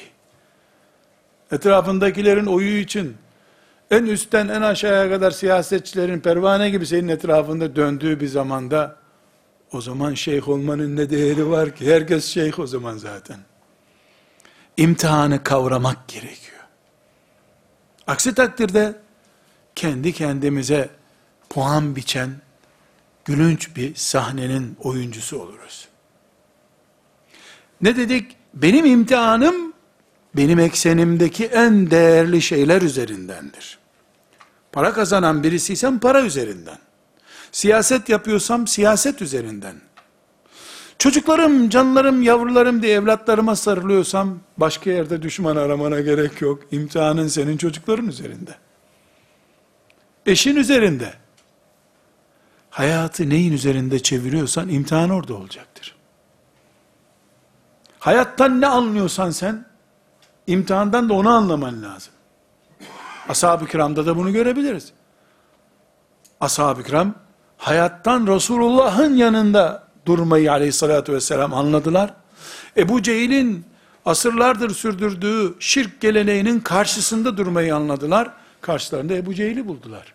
Etrafındakilerin 1.51 2.45
oyu 2.45 2.77
için 2.77 3.17
en 3.91 4.03
üstten 4.03 4.47
en 4.47 4.61
aşağıya 4.61 5.09
kadar 5.09 5.31
siyasetçilerin 5.31 6.19
pervane 6.19 6.69
gibi 6.69 6.85
senin 6.85 7.07
etrafında 7.07 7.75
döndüğü 7.75 8.19
bir 8.19 8.27
zamanda 8.27 8.95
o 9.73 9.81
zaman 9.81 10.13
şeyh 10.13 10.49
olmanın 10.49 10.95
ne 10.95 11.09
değeri 11.09 11.49
var 11.49 11.75
ki? 11.75 11.93
Herkes 11.93 12.25
şeyh 12.25 12.59
o 12.59 12.67
zaman 12.67 12.97
zaten. 12.97 13.37
İmtihanı 14.77 15.43
kavramak 15.43 16.07
gerekiyor. 16.07 16.61
Aksi 18.07 18.35
takdirde 18.35 18.95
kendi 19.81 20.13
kendimize 20.13 20.89
puan 21.49 21.95
biçen 21.95 22.29
gülünç 23.25 23.75
bir 23.75 23.95
sahnenin 23.95 24.77
oyuncusu 24.79 25.41
oluruz. 25.41 25.87
Ne 27.81 27.95
dedik? 27.95 28.35
Benim 28.53 28.85
imtihanım 28.85 29.73
benim 30.35 30.59
eksenimdeki 30.59 31.45
en 31.45 31.91
değerli 31.91 32.41
şeyler 32.41 32.81
üzerindendir. 32.81 33.79
Para 34.71 34.93
kazanan 34.93 35.43
birisiysem 35.43 35.99
para 35.99 36.21
üzerinden. 36.21 36.77
Siyaset 37.51 38.09
yapıyorsam 38.09 38.67
siyaset 38.67 39.21
üzerinden. 39.21 39.75
Çocuklarım, 40.99 41.69
canlarım, 41.69 42.21
yavrularım 42.21 42.81
diye 42.81 42.93
evlatlarıma 42.93 43.55
sarılıyorsam 43.55 44.39
başka 44.57 44.89
yerde 44.89 45.21
düşman 45.21 45.55
aramana 45.55 45.99
gerek 45.99 46.41
yok. 46.41 46.63
İmtihanın 46.71 47.27
senin 47.27 47.57
çocukların 47.57 48.07
üzerinde. 48.07 48.55
Eşin 50.25 50.55
üzerinde. 50.55 51.13
Hayatı 52.69 53.29
neyin 53.29 53.53
üzerinde 53.53 53.99
çeviriyorsan 54.03 54.69
imtihan 54.69 55.09
orada 55.09 55.33
olacaktır. 55.33 55.95
Hayattan 57.99 58.61
ne 58.61 58.67
anlıyorsan 58.67 59.31
sen, 59.31 59.65
imtihandan 60.47 61.09
da 61.09 61.13
onu 61.13 61.29
anlaman 61.29 61.83
lazım. 61.83 62.13
Ashab-ı 63.29 63.67
kiramda 63.67 64.05
da 64.05 64.17
bunu 64.17 64.33
görebiliriz. 64.33 64.91
Ashab-ı 66.39 66.83
kiram, 66.83 67.13
hayattan 67.57 68.27
Resulullah'ın 68.27 69.15
yanında 69.15 69.87
durmayı 70.05 70.51
aleyhissalatü 70.51 71.13
vesselam 71.13 71.53
anladılar. 71.53 72.13
Ebu 72.77 73.01
Cehil'in 73.01 73.65
asırlardır 74.05 74.69
sürdürdüğü 74.69 75.55
şirk 75.59 76.01
geleneğinin 76.01 76.59
karşısında 76.59 77.37
durmayı 77.37 77.75
anladılar. 77.75 78.31
Karşılarında 78.61 79.13
Ebu 79.13 79.33
Cehil'i 79.33 79.67
buldular. 79.67 80.13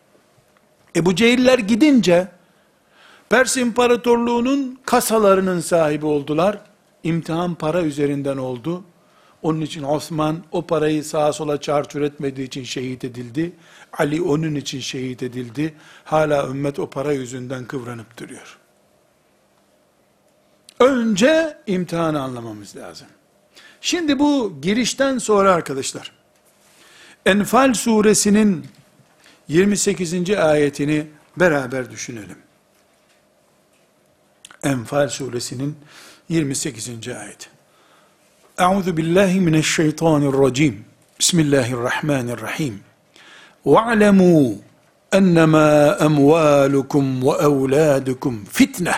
Ebu 0.96 1.14
Cehiller 1.14 1.58
gidince 1.58 2.28
Pers 3.28 3.56
İmparatorluğu'nun 3.56 4.78
kasalarının 4.84 5.60
sahibi 5.60 6.06
oldular. 6.06 6.58
İmtihan 7.02 7.54
para 7.54 7.82
üzerinden 7.82 8.36
oldu. 8.36 8.84
Onun 9.42 9.60
için 9.60 9.82
Osman 9.82 10.42
o 10.52 10.66
parayı 10.66 11.04
sağa 11.04 11.32
sola 11.32 11.60
çarçur 11.60 12.00
etmediği 12.00 12.46
için 12.46 12.64
şehit 12.64 13.04
edildi. 13.04 13.52
Ali 13.92 14.22
onun 14.22 14.54
için 14.54 14.80
şehit 14.80 15.22
edildi. 15.22 15.74
Hala 16.04 16.48
ümmet 16.48 16.78
o 16.78 16.90
para 16.90 17.12
yüzünden 17.12 17.64
kıvranıp 17.64 18.18
duruyor. 18.18 18.58
Önce 20.80 21.58
imtihanı 21.66 22.22
anlamamız 22.22 22.76
lazım. 22.76 23.06
Şimdi 23.80 24.18
bu 24.18 24.58
girişten 24.62 25.18
sonra 25.18 25.52
arkadaşlar, 25.52 26.12
Enfal 27.26 27.74
suresinin 27.74 28.66
28. 29.48 30.30
ayetini 30.30 31.06
beraber 31.36 31.90
düşünelim. 31.90 32.38
Enfal 34.62 35.08
suresinin 35.08 35.76
28. 36.28 36.88
ayeti. 37.08 37.48
Euzu 38.58 38.96
billahi 38.96 39.40
mineşşeytanirracim. 39.40 40.84
Bismillahirrahmanirrahim. 41.20 42.80
Ve'lemû 43.66 44.54
ennemâ 45.12 45.98
emvâlukum 46.00 47.22
ve 47.22 47.30
evlâdukum 47.30 48.44
fitne. 48.44 48.94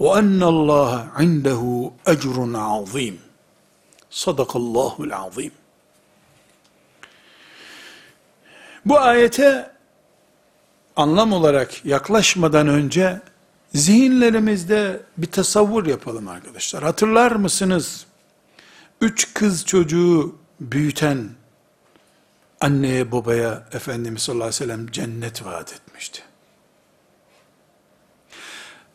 Ve 0.00 0.08
ennallâhe 0.08 1.24
indehu 1.24 1.92
ecrun 2.06 2.54
azîm. 2.54 3.18
Sadakallâhul 4.10 5.10
azîm. 5.10 5.59
Bu 8.86 8.98
ayete 8.98 9.70
anlam 10.96 11.32
olarak 11.32 11.84
yaklaşmadan 11.84 12.68
önce 12.68 13.20
zihinlerimizde 13.74 15.00
bir 15.18 15.26
tasavvur 15.26 15.86
yapalım 15.86 16.28
arkadaşlar. 16.28 16.82
Hatırlar 16.82 17.32
mısınız? 17.32 18.06
Üç 19.00 19.34
kız 19.34 19.66
çocuğu 19.66 20.36
büyüten 20.60 21.28
anneye 22.60 23.12
babaya 23.12 23.64
Efendimiz 23.72 24.22
sallallahu 24.22 24.48
aleyhi 24.48 24.62
ve 24.62 24.66
sellem 24.66 24.90
cennet 24.90 25.44
vaat 25.44 25.72
etmişti. 25.72 26.22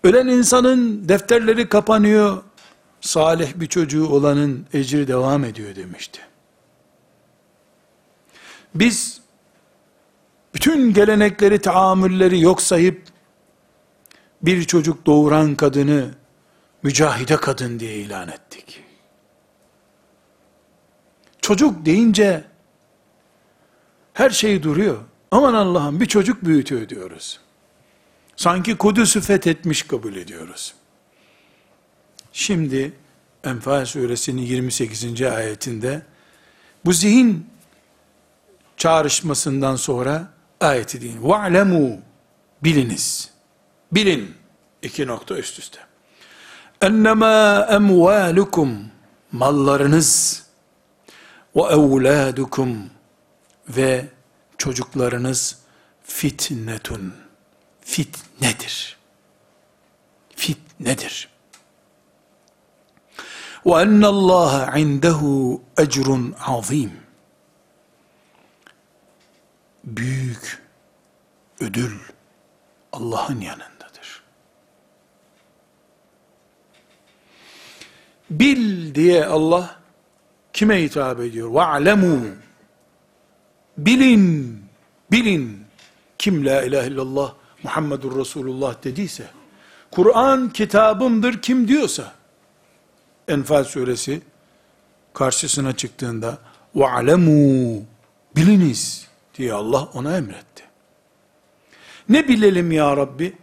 Ölen 0.04 0.28
insanın 0.28 1.10
defterleri 1.10 1.70
kapanıyor, 1.70 2.44
salih 3.02 3.54
bir 3.56 3.68
çocuğu 3.68 4.08
olanın 4.08 4.66
ecri 4.74 5.08
devam 5.08 5.44
ediyor 5.44 5.76
demişti. 5.76 6.22
Biz 8.76 9.22
bütün 10.56 10.94
gelenekleri, 10.94 11.60
taamülleri 11.60 12.42
yok 12.42 12.62
sayıp 12.62 13.02
bir 14.42 14.64
çocuk 14.64 15.06
doğuran 15.06 15.56
kadını 15.56 16.10
mücahide 16.84 17.38
kadın 17.38 17.80
diye 17.80 17.96
ilan 17.96 18.28
ettik. 18.28 18.84
Çocuk 21.42 21.86
deyince 21.86 22.44
her 24.14 24.30
şey 24.30 24.64
duruyor. 24.64 24.98
Aman 25.32 25.54
Allah'ım 25.54 26.00
bir 26.00 26.06
çocuk 26.06 26.46
büyütüyor 26.46 26.90
diyoruz. 26.90 27.40
Sanki 28.36 28.78
Kudüs'ü 28.78 29.22
fethetmiş 29.22 29.84
kabul 29.84 30.16
ediyoruz. 30.16 30.74
Şimdi 32.34 32.94
Enfal 33.44 33.86
suresinin 33.86 34.42
28. 34.42 35.22
ayetinde 35.22 36.02
bu 36.86 36.94
zihin 36.94 37.50
çağrışmasından 38.78 39.76
sonra 39.76 40.35
ayeti 40.61 41.01
din. 41.01 41.19
وَعْلَمُوا 41.23 41.99
Biliniz. 42.63 43.31
Bilin. 43.93 44.35
iki 44.83 45.07
nokta 45.07 45.39
üst 45.39 45.59
üste. 45.59 45.79
اَنَّمَا 46.81 47.67
اَمْوَالُكُمْ 47.77 48.85
Mallarınız 49.33 50.43
ve 51.57 51.61
evladukum 51.61 52.91
ve 53.69 54.07
çocuklarınız 54.59 55.59
fitnetun. 56.05 57.15
Fitnedir. 57.81 58.97
Fitnedir. 60.37 61.29
وَاَنَّ 63.65 64.05
اللّٰهَ 64.05 64.53
عِنْدَهُ 64.77 65.21
اَجْرٌ 65.77 66.35
عَظِيمٌ 66.35 66.91
Büyük 69.85 70.63
ödül 71.61 71.99
Allah'ın 72.93 73.41
yanındadır. 73.41 74.23
Bil 78.31 78.95
diye 78.95 79.27
Allah 79.27 79.77
kime 80.53 80.83
hitap 80.83 81.21
ediyor? 81.21 81.51
وَعْلَمُوا 81.51 82.35
Bilin, 83.79 84.63
bilin. 85.13 85.65
Kim 86.19 86.47
la 86.47 86.63
ilahe 86.63 86.87
illallah 86.89 87.35
Muhammedur 87.63 88.19
Resulullah 88.19 88.85
dediyse, 88.85 89.25
Kur'an 89.91 90.51
kitabımdır 90.51 91.43
kim 91.43 91.69
diyorsa, 91.69 92.13
Enfal 93.29 93.65
suresi 93.65 94.23
karşısına 95.15 95.77
çıktığında, 95.77 96.39
وَعْلَمُوا 96.75 97.83
Biliniz 98.37 99.09
diye 99.36 99.54
Allah 99.54 99.90
ona 99.94 100.18
emretti. 100.18 100.64
Ne 102.10 102.28
bilelim 102.28 102.72
ya 102.72 102.98
Rabbi? 102.98 103.38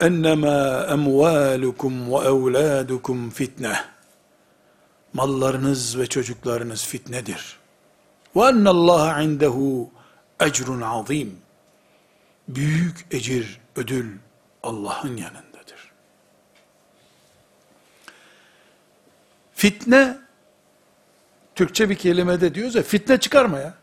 Ennemâ 0.00 0.86
emvâlukum 0.90 2.12
ve 2.12 2.16
evlâdukum 2.16 3.30
fitne. 3.30 3.76
Mallarınız 5.12 5.98
ve 5.98 6.06
çocuklarınız 6.06 6.86
fitnedir. 6.86 7.58
Ve 8.36 8.40
ennallâhe 8.40 9.24
indehu 9.24 9.90
ecrun 10.40 10.80
azim. 10.80 11.36
Büyük 12.48 13.06
ecir, 13.10 13.60
ödül 13.76 14.18
Allah'ın 14.62 15.16
yanındadır. 15.16 15.92
Fitne, 19.54 20.18
Türkçe 21.54 21.90
bir 21.90 21.94
kelimede 21.94 22.54
diyoruz 22.54 22.74
ya, 22.74 22.82
fitne 22.82 23.20
çıkarma 23.20 23.58
ya. 23.58 23.79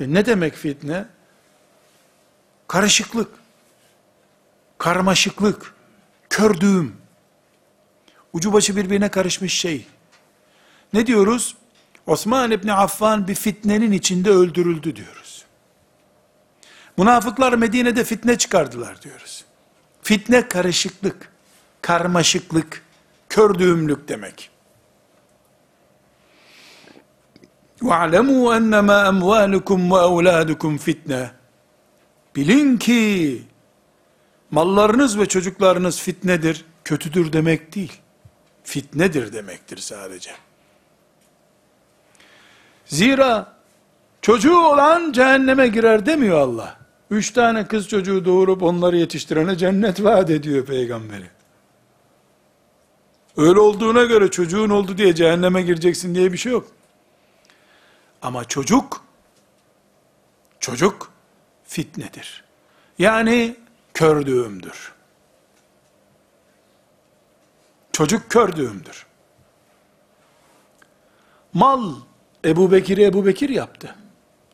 E 0.00 0.14
ne 0.14 0.26
demek 0.26 0.54
fitne? 0.54 1.04
Karışıklık, 2.68 3.28
karmaşıklık, 4.78 5.74
kördüğüm, 6.30 6.96
ucu 8.32 8.52
başı 8.52 8.76
birbirine 8.76 9.08
karışmış 9.08 9.54
şey. 9.54 9.86
Ne 10.92 11.06
diyoruz? 11.06 11.56
Osman 12.06 12.50
İbni 12.50 12.72
Affan 12.72 13.28
bir 13.28 13.34
fitnenin 13.34 13.92
içinde 13.92 14.30
öldürüldü 14.30 14.96
diyoruz. 14.96 15.44
Münafıklar 16.96 17.52
Medine'de 17.52 18.04
fitne 18.04 18.38
çıkardılar 18.38 19.02
diyoruz. 19.02 19.44
Fitne 20.02 20.48
karışıklık, 20.48 21.32
karmaşıklık, 21.82 22.82
kördüğümlük 23.28 24.08
demek. 24.08 24.49
وَعْلَمُوا 27.81 28.57
اَنَّمَا 28.57 28.97
اَمْوَالُكُمْ 29.11 29.89
وَاَوْلَادُكُمْ 29.89 30.77
fitne. 30.77 31.31
Bilin 32.35 32.77
ki 32.77 33.41
mallarınız 34.51 35.19
ve 35.19 35.25
çocuklarınız 35.25 35.99
fitnedir, 35.99 36.65
kötüdür 36.83 37.33
demek 37.33 37.75
değil. 37.75 38.01
Fitnedir 38.63 39.33
demektir 39.33 39.77
sadece. 39.77 40.31
Zira 42.85 43.55
çocuğu 44.21 44.59
olan 44.59 45.11
cehenneme 45.11 45.67
girer 45.67 46.05
demiyor 46.05 46.39
Allah. 46.39 46.77
Üç 47.11 47.31
tane 47.31 47.67
kız 47.67 47.87
çocuğu 47.87 48.25
doğurup 48.25 48.63
onları 48.63 48.97
yetiştirene 48.97 49.57
cennet 49.57 50.03
vaat 50.03 50.29
ediyor 50.29 50.65
peygamberi. 50.65 51.29
Öyle 53.37 53.59
olduğuna 53.59 54.03
göre 54.03 54.31
çocuğun 54.31 54.69
oldu 54.69 54.97
diye 54.97 55.15
cehenneme 55.15 55.61
gireceksin 55.61 56.15
diye 56.15 56.33
bir 56.33 56.37
şey 56.37 56.51
yok. 56.51 56.67
Ama 58.22 58.44
çocuk, 58.44 59.04
çocuk 60.60 61.12
fitnedir. 61.64 62.44
Yani 62.98 63.56
kördüğümdür. 63.94 64.92
Çocuk 67.92 68.30
kördüğümdür. 68.30 69.06
Mal 71.52 71.94
Ebu 72.44 72.72
Bekir'i 72.72 73.04
Ebu 73.04 73.26
Bekir 73.26 73.48
yaptı. 73.48 73.96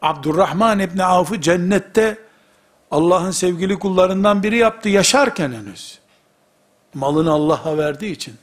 Abdurrahman 0.03 0.79
İbni 0.79 1.05
Avf'ı 1.05 1.41
cennette 1.41 2.19
Allah'ın 2.91 3.31
sevgili 3.31 3.79
kullarından 3.79 4.43
biri 4.43 4.57
yaptı 4.57 4.89
yaşarken 4.89 5.53
henüz. 5.53 5.99
Malını 6.95 7.31
Allah'a 7.31 7.79
verdiği 7.79 8.13
için. 8.13 8.35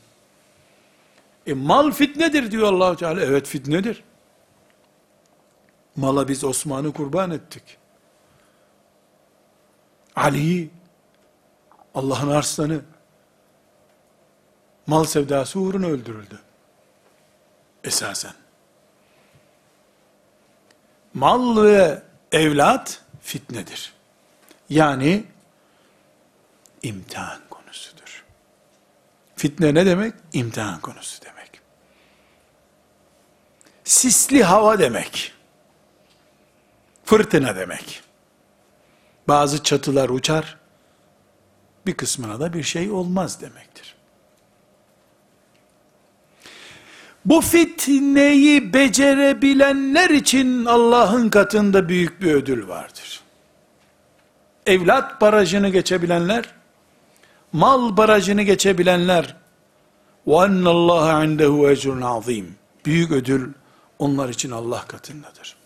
E 1.47 1.53
mal 1.53 1.91
fitnedir 1.91 2.51
diyor 2.51 2.73
allah 2.73 2.95
Teala. 2.95 3.21
Evet 3.21 3.47
fitnedir. 3.47 4.03
Mala 5.95 6.27
biz 6.27 6.43
Osman'ı 6.43 6.93
kurban 6.93 7.31
ettik. 7.31 7.77
Ali, 10.15 10.69
Allah'ın 11.95 12.29
arslanı, 12.29 12.81
mal 14.87 15.03
sevdası 15.03 15.59
uğruna 15.59 15.87
öldürüldü. 15.87 16.39
Esasen. 17.83 18.33
Mal 21.13 21.63
ve 21.63 22.03
evlat 22.31 23.01
fitnedir. 23.21 23.93
Yani 24.69 25.25
imtihan 26.83 27.39
konusudur. 27.49 28.25
Fitne 29.35 29.73
ne 29.73 29.85
demek? 29.85 30.13
İmtihan 30.33 30.81
konusu 30.81 31.25
demek. 31.25 31.61
Sisli 33.83 34.43
hava 34.43 34.79
demek. 34.79 35.32
Fırtına 37.04 37.56
demek. 37.56 38.02
Bazı 39.28 39.62
çatılar 39.62 40.08
uçar, 40.08 40.56
bir 41.86 41.94
kısmına 41.94 42.40
da 42.40 42.52
bir 42.52 42.62
şey 42.62 42.90
olmaz 42.90 43.40
demektir. 43.40 43.94
Bu 47.24 47.40
fitneyi 47.40 48.72
becerebilenler 48.72 50.10
için 50.10 50.64
Allah'ın 50.64 51.28
katında 51.28 51.88
büyük 51.88 52.22
bir 52.22 52.34
ödül 52.34 52.68
vardır. 52.68 53.20
Evlat 54.66 55.20
barajını 55.20 55.68
geçebilenler, 55.68 56.54
mal 57.52 57.96
barajını 57.96 58.42
geçebilenler, 58.42 59.36
وَاَنَّ 60.26 60.62
اللّٰهَ 60.62 61.24
عِنْدَهُ 61.24 61.72
اَجْرٌ 61.72 62.04
azim. 62.04 62.56
Büyük 62.84 63.12
ödül 63.12 63.52
onlar 63.98 64.28
için 64.28 64.50
Allah 64.50 64.84
katındadır. 64.88 65.56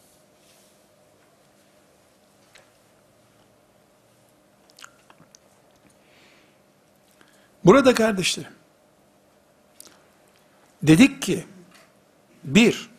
Burada 7.68 7.94
kardeşlerim, 7.94 8.52
dedik 10.84 11.22
ki, 11.22 11.46
bir, 12.44 12.90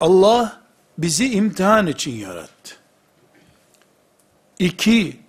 Allah 0.00 0.60
bizi 0.98 1.32
imtihan 1.32 1.86
için 1.86 2.12
yarattı. 2.12 2.74
İki, 4.58 5.20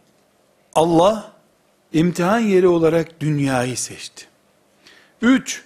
Allah 0.75 1.31
imtihan 1.93 2.39
yeri 2.39 2.67
olarak 2.67 3.19
dünyayı 3.19 3.77
seçti. 3.77 4.25
Üç, 5.21 5.63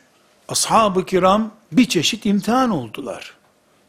ashab-ı 0.47 1.06
kiram 1.06 1.52
bir 1.71 1.86
çeşit 1.86 2.26
imtihan 2.26 2.69
oldular. 2.69 3.34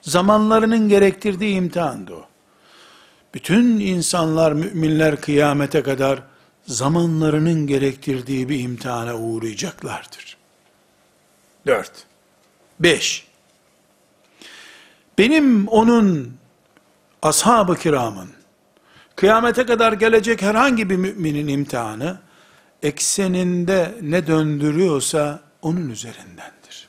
Zamanlarının 0.02 0.88
gerektirdiği 0.88 1.54
imtihandı 1.54 2.14
o. 2.14 2.26
Bütün 3.34 3.80
insanlar, 3.80 4.52
müminler 4.52 5.20
kıyamete 5.20 5.82
kadar 5.82 6.33
zamanlarının 6.66 7.66
gerektirdiği 7.66 8.48
bir 8.48 8.60
imtihana 8.60 9.14
uğrayacaklardır. 9.16 10.36
Dört. 11.66 12.06
Beş. 12.80 13.26
Benim 15.18 15.68
onun 15.68 16.36
ashab-ı 17.22 17.76
kiramın 17.76 18.30
kıyamete 19.16 19.66
kadar 19.66 19.92
gelecek 19.92 20.42
herhangi 20.42 20.90
bir 20.90 20.96
müminin 20.96 21.48
imtihanı 21.48 22.18
ekseninde 22.82 23.94
ne 24.02 24.26
döndürüyorsa 24.26 25.40
onun 25.62 25.90
üzerindendir. 25.90 26.88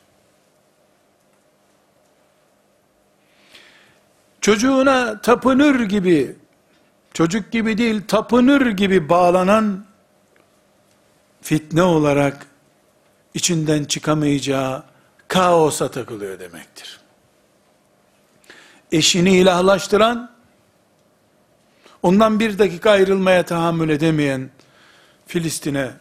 Çocuğuna 4.41 5.21
tapınır 5.21 5.79
gibi 5.79 6.35
çocuk 7.15 7.51
gibi 7.51 7.77
değil 7.77 8.01
tapınır 8.07 8.67
gibi 8.67 9.09
bağlanan 9.09 9.85
fitne 11.41 11.83
olarak 11.83 12.47
içinden 13.33 13.83
çıkamayacağı 13.83 14.83
kaosa 15.27 15.91
takılıyor 15.91 16.39
demektir. 16.39 16.99
Eşini 18.91 19.37
ilahlaştıran, 19.37 20.31
ondan 22.03 22.39
bir 22.39 22.59
dakika 22.59 22.91
ayrılmaya 22.91 23.45
tahammül 23.45 23.89
edemeyen, 23.89 24.49
Filistin'e 25.27 25.91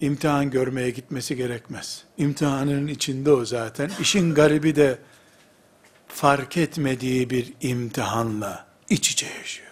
imtihan 0.00 0.50
görmeye 0.50 0.90
gitmesi 0.90 1.36
gerekmez. 1.36 2.04
İmtihanın 2.18 2.86
içinde 2.86 3.32
o 3.32 3.44
zaten. 3.44 3.90
İşin 4.00 4.34
garibi 4.34 4.76
de 4.76 4.98
fark 6.08 6.56
etmediği 6.56 7.30
bir 7.30 7.52
imtihanla 7.60 8.66
iç 8.88 9.10
içe 9.10 9.26
yaşıyor. 9.26 9.71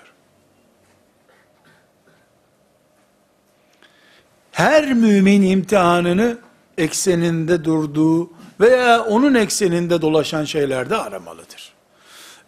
Her 4.53 4.93
mümin 4.93 5.43
imtihanını 5.43 6.39
ekseninde 6.79 7.65
durduğu 7.65 8.31
veya 8.61 9.05
onun 9.05 9.35
ekseninde 9.35 10.03
dolaşan 10.03 10.45
şeylerde 10.45 10.97
aramalıdır. 10.97 11.73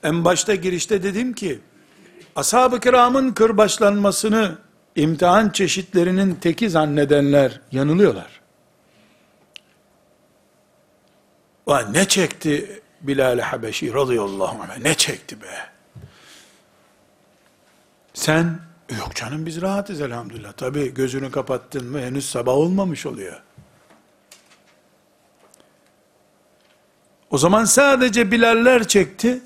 En 0.02 0.24
başta 0.24 0.54
girişte 0.54 1.02
dedim 1.02 1.32
ki, 1.32 1.60
ashab-ı 2.36 2.80
kiramın 2.80 3.32
kırbaçlanmasını 3.32 4.58
imtihan 4.96 5.50
çeşitlerinin 5.50 6.34
teki 6.34 6.70
zannedenler 6.70 7.60
yanılıyorlar. 7.72 8.40
Vay 11.66 11.92
ne 11.92 12.08
çekti 12.08 12.82
Bilal 13.00 13.38
Habeşi 13.38 13.94
radıyallahu 13.94 14.62
anh 14.62 14.78
ne 14.78 14.94
çekti 14.94 15.42
be. 15.42 15.72
Sen 18.14 18.58
yok 18.92 19.14
canım 19.14 19.46
biz 19.46 19.62
rahatız 19.62 20.00
elhamdülillah. 20.00 20.52
Tabi 20.52 20.94
gözünü 20.94 21.30
kapattın 21.30 21.86
mı 21.86 22.00
henüz 22.00 22.30
sabah 22.30 22.52
olmamış 22.52 23.06
oluyor. 23.06 23.42
O 27.30 27.38
zaman 27.38 27.64
sadece 27.64 28.30
Bilaller 28.30 28.88
çekti. 28.88 29.42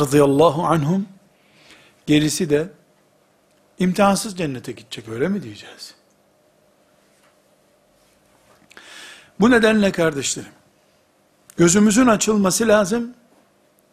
Radıyallahu 0.00 0.62
anhum. 0.62 1.08
Gerisi 2.06 2.50
de 2.50 2.68
imtihansız 3.78 4.38
cennete 4.38 4.72
gidecek 4.72 5.08
öyle 5.08 5.28
mi 5.28 5.42
diyeceğiz? 5.42 5.94
Bu 9.40 9.50
nedenle 9.50 9.92
kardeşlerim, 9.92 10.52
gözümüzün 11.56 12.06
açılması 12.06 12.68
lazım. 12.68 13.14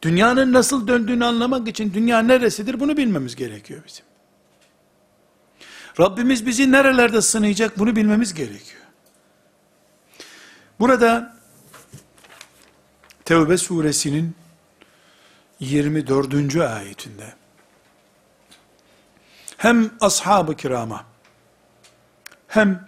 Dünyanın 0.02 0.54
nasıl 0.54 0.88
döndüğünü 0.88 1.26
anlamak 1.26 1.68
için 1.68 1.94
dünya 1.94 2.20
neresidir 2.20 2.80
bunu 2.80 2.98
bilmemiz 2.98 3.36
gerekiyor 3.36 3.82
bizim. 3.88 4.06
Rabbimiz 6.00 6.46
bizi 6.46 6.72
nerelerde 6.72 7.22
sınayacak 7.22 7.80
bunu 7.80 7.96
bilmemiz 7.96 8.34
gerekiyor. 8.34 8.84
Burada 10.80 11.36
Tevbe 13.26 13.58
suresinin 13.58 14.36
24. 15.60 16.56
ayetinde 16.56 17.34
hem 19.58 19.92
ashab-ı 20.02 20.56
kirama 20.56 21.06
hem 22.48 22.88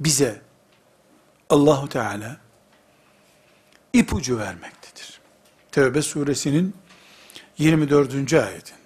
bize 0.00 0.42
Allahu 1.50 1.88
Teala 1.88 2.36
ipucu 3.92 4.38
vermektedir. 4.38 4.79
Tevbe 5.72 6.02
suresinin 6.02 6.74
24. 7.58 8.32
ayetinde. 8.32 8.80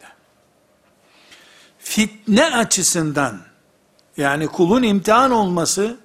Fitne 1.79 2.44
açısından 2.44 3.40
yani 4.16 4.47
kulun 4.47 4.83
imtihan 4.83 5.31
olması 5.31 5.99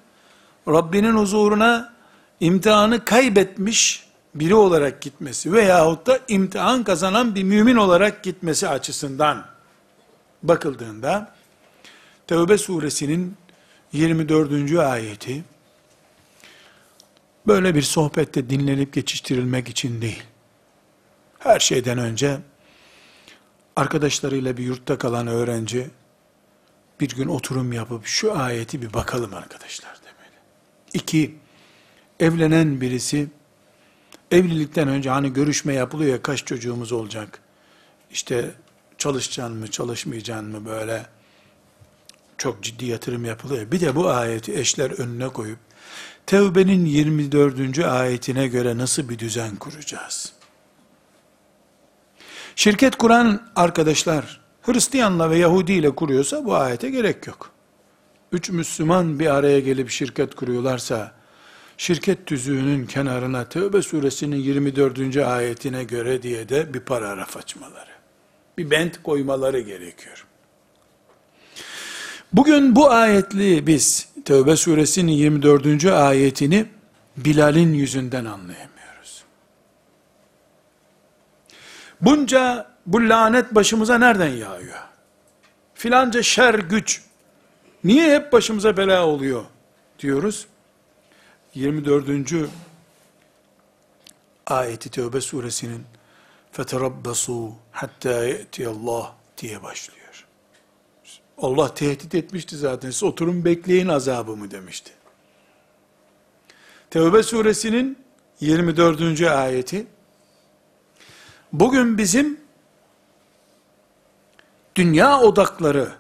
Rabbinin 0.68 1.14
huzuruna 1.14 1.94
imtihanı 2.40 3.06
kaybetmiş 3.06 4.10
biri 4.36 4.56
olarak 4.56 5.02
gitmesi 5.02 5.54
veyahut 5.54 6.08
da 6.08 6.20
imtihan 6.28 6.84
kazanan 6.84 7.36
bir 7.36 7.44
mümin 7.44 7.76
olarak 7.76 8.24
gitmesi 8.24 8.68
açısından 8.68 9.46
bakıldığında 10.44 11.34
Tevbe 12.28 12.58
suresinin 12.58 13.38
24. 13.94 14.80
ayeti 14.80 15.44
böyle 17.48 17.76
bir 17.76 17.82
sohbette 17.82 18.50
dinlenip 18.50 18.94
geçiştirilmek 18.94 19.70
için 19.70 20.02
değil. 20.02 20.24
Her 21.40 21.60
şeyden 21.60 21.98
önce 21.98 22.40
arkadaşlarıyla 23.76 24.58
bir 24.58 24.64
yurtta 24.64 24.98
kalan 24.98 25.28
öğrenci 25.28 25.90
bir 27.00 27.10
gün 27.10 27.28
oturum 27.28 27.74
yapıp 27.74 28.06
şu 28.06 28.40
ayeti 28.40 28.82
bir 28.82 28.94
bakalım 28.94 29.34
arkadaşlar 29.34 29.98
demeli. 30.02 30.36
İki, 30.94 31.36
evlenen 32.20 32.82
birisi 32.82 33.28
evlilikten 34.32 34.88
önce 34.88 35.10
hani 35.10 35.34
görüşme 35.34 35.74
yapılıyor 35.74 36.12
ya 36.12 36.22
kaç 36.22 36.46
çocuğumuz 36.46 36.92
olacak? 36.92 37.40
İşte 38.12 38.52
çalışacaksın 38.98 39.58
mı, 39.58 39.72
çalışmayacaksın 39.72 40.50
mı 40.50 40.66
böyle 40.66 41.06
çok 42.38 42.64
ciddi 42.64 42.86
yatırım 42.86 43.26
yapılıyor. 43.26 43.72
Bir 43.72 43.82
de 43.82 43.96
bu 43.96 44.10
ayeti 44.10 44.60
eşler 44.60 44.92
önüne 44.92 45.28
koyup 45.28 45.60
Tevbe'nin 46.26 46.86
24. 46.86 47.80
ayetine 47.80 48.48
göre 48.48 48.78
nasıl 48.78 49.10
bir 49.10 49.20
düzen 49.20 49.56
kuracağız? 49.56 50.39
Şirket 52.60 52.96
kuran 52.96 53.42
arkadaşlar 53.56 54.40
Hristiyanla 54.62 55.30
ve 55.30 55.38
Yahudi 55.38 55.74
ile 55.74 55.96
kuruyorsa 55.96 56.46
bu 56.46 56.56
ayete 56.56 56.90
gerek 56.90 57.28
yok. 57.28 57.52
Üç 58.32 58.50
Müslüman 58.50 59.20
bir 59.20 59.36
araya 59.36 59.60
gelip 59.60 59.90
şirket 59.90 60.36
kuruyorlarsa 60.36 61.12
şirket 61.78 62.26
tüzüğünün 62.26 62.86
kenarına 62.86 63.46
Tevbe 63.46 63.82
suresinin 63.82 64.36
24. 64.36 65.18
ayetine 65.18 65.84
göre 65.84 66.22
diye 66.22 66.50
de 66.50 66.74
bir 66.74 66.80
paragraf 66.80 67.38
açmaları, 67.38 67.92
bir 68.58 68.72
bent 68.72 69.04
koymaları 69.04 69.60
gerekiyor. 69.60 70.26
Bugün 72.34 72.76
bu 72.76 72.92
ayetli 72.92 73.68
biz 73.68 74.10
Tevbe 74.26 74.56
suresinin 74.56 75.12
24. 75.12 75.86
ayetini 75.86 76.66
Bilal'in 77.18 77.74
yüzünden 77.74 78.26
anlayamıyoruz. 78.26 78.79
Bunca 82.01 82.71
bu 82.87 83.09
lanet 83.09 83.55
başımıza 83.55 83.99
nereden 83.99 84.29
yağıyor? 84.29 84.79
Filanca 85.75 86.23
şer 86.23 86.55
güç 86.55 87.03
niye 87.85 88.15
hep 88.15 88.33
başımıza 88.33 88.77
bela 88.77 89.07
oluyor 89.07 89.45
diyoruz. 89.99 90.47
24. 91.55 92.51
ayeti 94.47 94.91
Tevbe 94.91 95.21
suresinin 95.21 95.85
فَتَرَبَّصُوا 96.57 97.51
حَتَّى 97.75 98.31
يَأْتِيَ 98.31 98.69
Allah 98.69 99.15
diye 99.39 99.63
başlıyor. 99.63 100.27
Allah 101.39 101.75
tehdit 101.75 102.15
etmişti 102.15 102.57
zaten. 102.57 102.91
Siz 102.91 103.03
oturun 103.03 103.45
bekleyin 103.45 103.89
azabımı 103.89 104.51
demişti. 104.51 104.93
Tevbe 106.91 107.23
suresinin 107.23 107.99
24. 108.41 109.21
ayeti 109.23 109.87
bugün 111.54 111.98
bizim 111.98 112.40
dünya 114.76 115.20
odakları 115.20 115.92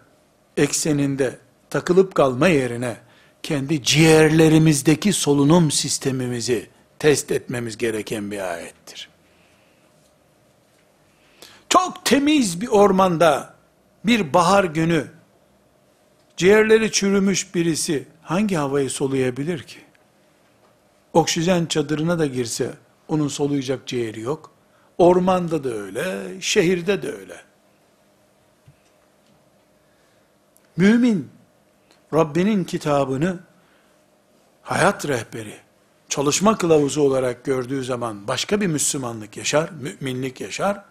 ekseninde 0.58 1.40
takılıp 1.70 2.16
kalma 2.16 2.48
yerine 2.48 2.98
kendi 3.44 3.84
ciğerlerimizdeki 3.84 5.14
solunum 5.14 5.72
sistemimizi 5.72 6.70
test 7.00 7.32
etmemiz 7.32 7.78
gereken 7.78 8.32
bir 8.32 8.54
ayettir. 8.54 9.10
Çok 11.70 12.06
temiz 12.06 12.62
bir 12.62 12.68
ormanda 12.68 13.54
bir 14.06 14.34
bahar 14.34 14.64
günü 14.64 15.08
ciğerleri 16.38 16.92
çürümüş 16.92 17.56
birisi 17.56 18.08
hangi 18.22 18.56
havayı 18.56 18.90
soluyabilir 18.90 19.64
ki? 19.64 19.80
Oksijen 21.14 21.66
çadırına 21.66 22.20
da 22.20 22.26
girse 22.26 22.74
onun 23.08 23.28
soluyacak 23.28 23.88
ciğeri 23.88 24.20
yok. 24.20 24.52
Ormanda 25.00 25.64
da 25.64 25.70
öyle, 25.70 26.18
şehirde 26.42 27.02
de 27.02 27.12
öyle. 27.12 27.42
Mümin 30.78 31.30
Rabbinin 32.14 32.64
kitabını 32.64 33.40
hayat 34.62 35.08
rehberi, 35.08 35.58
çalışma 36.10 36.58
kılavuzu 36.58 37.02
olarak 37.02 37.44
gördüğü 37.44 37.84
zaman 37.84 38.28
başka 38.28 38.62
bir 38.62 38.68
Müslümanlık 38.68 39.38
yaşar, 39.38 39.70
müminlik 39.70 40.42
yaşar. 40.42 40.84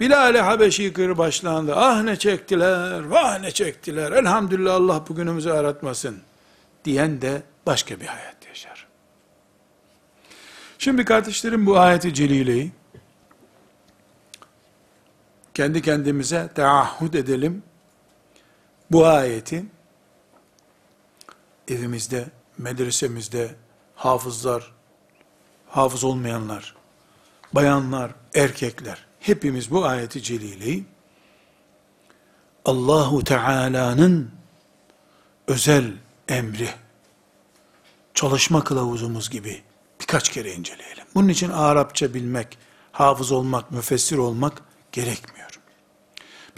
Bilal-i 0.00 0.40
Habeşi 0.40 1.18
başlandı. 1.18 1.76
Ah 1.76 2.02
ne 2.02 2.16
çektiler, 2.16 3.04
vah 3.04 3.40
ne 3.40 3.50
çektiler. 3.50 4.12
Elhamdülillah 4.12 4.74
Allah 4.74 5.04
bugünümüzü 5.08 5.50
aratmasın. 5.50 6.18
Diyen 6.84 7.22
de 7.22 7.42
başka 7.66 8.00
bir 8.00 8.06
hayat 8.06 8.46
yaşar. 8.48 8.86
Şimdi 10.78 11.04
kardeşlerim 11.04 11.66
bu 11.66 11.78
ayeti 11.78 12.14
celileyi 12.14 12.70
kendi 15.54 15.82
kendimize 15.82 16.50
teahhüt 16.54 17.14
edelim. 17.14 17.62
Bu 18.90 19.06
ayeti 19.06 19.64
evimizde, 21.68 22.28
medresemizde 22.58 23.54
hafızlar, 23.94 24.72
hafız 25.68 26.04
olmayanlar, 26.04 26.74
bayanlar, 27.52 28.10
erkekler, 28.34 29.06
hepimiz 29.20 29.70
bu 29.70 29.84
ayeti 29.84 30.22
celileyi 30.22 30.84
Allahu 32.64 33.24
Teala'nın 33.24 34.30
özel 35.46 35.92
emri 36.28 36.68
çalışma 38.14 38.64
kılavuzumuz 38.64 39.30
gibi 39.30 39.62
birkaç 40.00 40.28
kere 40.28 40.54
inceleyelim. 40.54 41.04
Bunun 41.14 41.28
için 41.28 41.50
Arapça 41.50 42.14
bilmek, 42.14 42.58
hafız 42.92 43.32
olmak, 43.32 43.70
müfessir 43.70 44.18
olmak 44.18 44.62
gerekmiyor. 44.92 45.39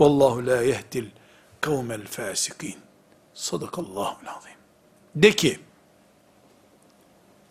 Vallahu 0.00 0.46
la 0.46 0.62
yehdil 0.62 1.06
kavmel 1.60 2.06
fasikin. 2.06 2.76
Sadakallahul 3.34 4.28
azim. 4.36 4.58
De 5.14 5.36
ki, 5.36 5.58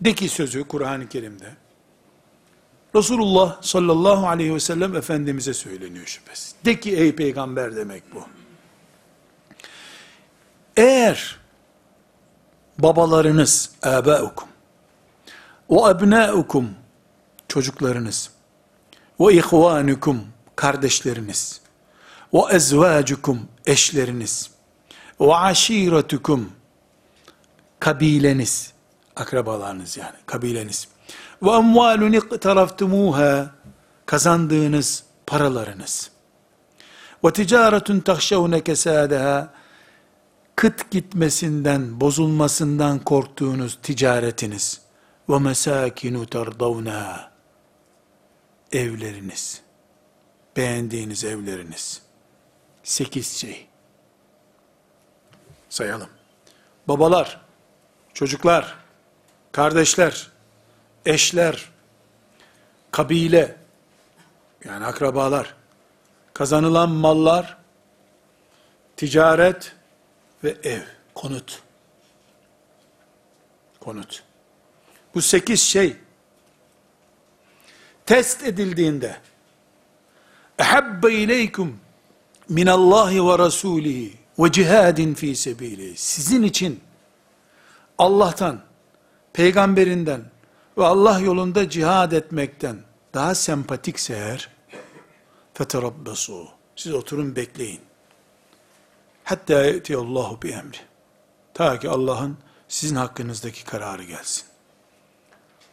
de 0.02 0.14
ki 0.14 0.30
sözü 0.30 0.68
Kur'an-ı 0.68 1.10
Kerim'de, 1.10 1.56
Resulullah 2.96 3.62
sallallahu 3.62 4.28
aleyhi 4.28 4.56
ve 4.56 4.60
sellem 4.60 4.96
Efendimiz'e 4.96 5.54
söyleniyor 5.54 6.06
şüphesiz. 6.06 6.56
De 6.66 6.80
ki 6.80 6.96
ey 6.96 7.16
peygamber 7.16 7.76
demek 7.76 8.04
bu. 8.16 8.24
Eğer 10.78 11.38
babalarınız, 12.78 13.72
âbâukum, 13.84 14.48
ve 15.70 15.90
ebnâukum, 15.90 16.70
çocuklarınız, 17.48 18.32
ve 19.20 19.34
ihvânukum, 19.34 20.22
kardeşleriniz, 20.56 21.62
ve 22.34 22.40
ezvâcukum, 22.52 23.40
eşleriniz, 23.66 24.52
ve 25.22 25.36
aşiretukum, 25.36 26.52
kabileniz, 27.80 28.74
akrabalarınız 29.16 29.98
yani, 29.98 30.16
kabileniz, 30.26 30.88
ve 31.42 31.52
emvâlun 31.52 32.14
iqtaraftumuha, 32.14 33.52
kazandığınız 34.06 35.04
paralarınız, 35.28 36.12
ve 37.24 37.34
ticaretun 37.34 38.00
tahşevne 38.00 38.64
kesâdeha, 38.64 39.54
kıt 40.56 40.92
gitmesinden, 40.92 42.02
bozulmasından 42.02 43.00
korktuğunuz 43.00 43.80
ticaretiniz. 43.84 44.82
Ve 45.30 45.40
mesakinu 45.40 46.26
terdavna 46.26 47.32
evleriniz, 48.72 49.62
beğendiğiniz 50.58 51.24
evleriniz. 51.24 52.07
Sekiz 52.88 53.38
şey. 53.38 53.68
Sayalım. 55.70 56.10
Babalar, 56.88 57.42
çocuklar, 58.14 58.78
kardeşler, 59.52 60.32
eşler, 61.06 61.70
kabile, 62.92 63.56
yani 64.66 64.86
akrabalar, 64.86 65.56
kazanılan 66.34 66.90
mallar, 66.90 67.58
ticaret, 68.98 69.76
ve 70.44 70.58
ev, 70.64 70.82
konut. 71.16 71.64
Konut. 73.80 74.24
Bu 75.16 75.22
sekiz 75.22 75.62
şey 75.62 75.98
test 78.06 78.44
edildiğinde 78.44 79.18
ehebbe 80.60 81.14
ileykum 81.14 81.87
minallahi 82.50 83.28
ve 83.28 83.38
rasulihi 83.38 84.18
ve 84.40 84.52
cihadin 84.52 85.14
fi 85.14 85.36
sebili 85.36 85.98
sizin 85.98 86.44
için 86.44 86.80
Allah'tan, 87.98 88.62
peygamberinden 89.34 90.22
ve 90.78 90.86
Allah 90.86 91.20
yolunda 91.20 91.70
cihad 91.70 92.12
etmekten 92.12 92.78
daha 93.14 93.36
sempatikse 93.36 94.14
eğer 94.14 94.50
feterabbesu 95.54 96.48
siz 96.76 96.94
oturun 96.94 97.36
bekleyin. 97.36 97.82
Hatta 99.24 99.56
Allahu 99.98 100.42
bi 100.42 100.50
emri. 100.50 100.78
Ta 101.54 101.80
ki 101.80 101.90
Allah'ın 101.90 102.38
sizin 102.68 102.96
hakkınızdaki 102.96 103.64
kararı 103.64 104.04
gelsin. 104.04 104.46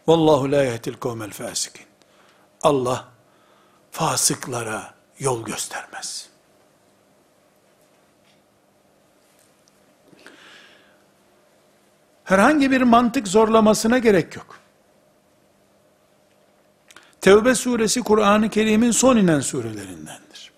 Vallahu 0.07 0.53
la 0.53 0.63
yehdil 0.63 0.95
kavmel 0.95 1.31
fasikin. 1.31 1.87
Allah 2.63 3.09
fasıklara 3.91 4.95
yol 5.19 5.45
göstermez. 5.45 6.34
Herhangi 12.25 12.71
bir 12.71 12.83
mantık 12.83 13.29
zorlamasına 13.29 13.99
gerek 13.99 14.37
yok. 14.37 14.59
Tevbe 17.21 17.55
suresi 17.55 18.03
Kur'an-ı 18.03 18.51
Kerim'in 18.51 18.91
son 18.91 19.17
inen 19.17 19.41
surelerindendir. 19.41 20.53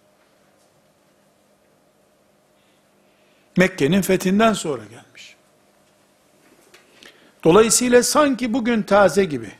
Mekke'nin 3.56 4.02
fethinden 4.02 4.52
sonra 4.52 4.82
gelmiş. 4.84 5.36
Dolayısıyla 7.44 8.02
sanki 8.02 8.52
bugün 8.52 8.82
taze 8.82 9.24
gibi, 9.24 9.52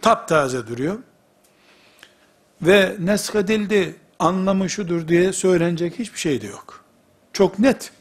taptaze 0.00 0.66
duruyor. 0.66 0.98
Ve 2.62 2.96
neshedildi, 2.98 3.96
anlamı 4.18 4.70
şudur 4.70 5.08
diye 5.08 5.32
söylenecek 5.32 5.98
hiçbir 5.98 6.18
şey 6.18 6.42
de 6.42 6.46
yok. 6.46 6.84
Çok 7.32 7.58
net. 7.58 7.92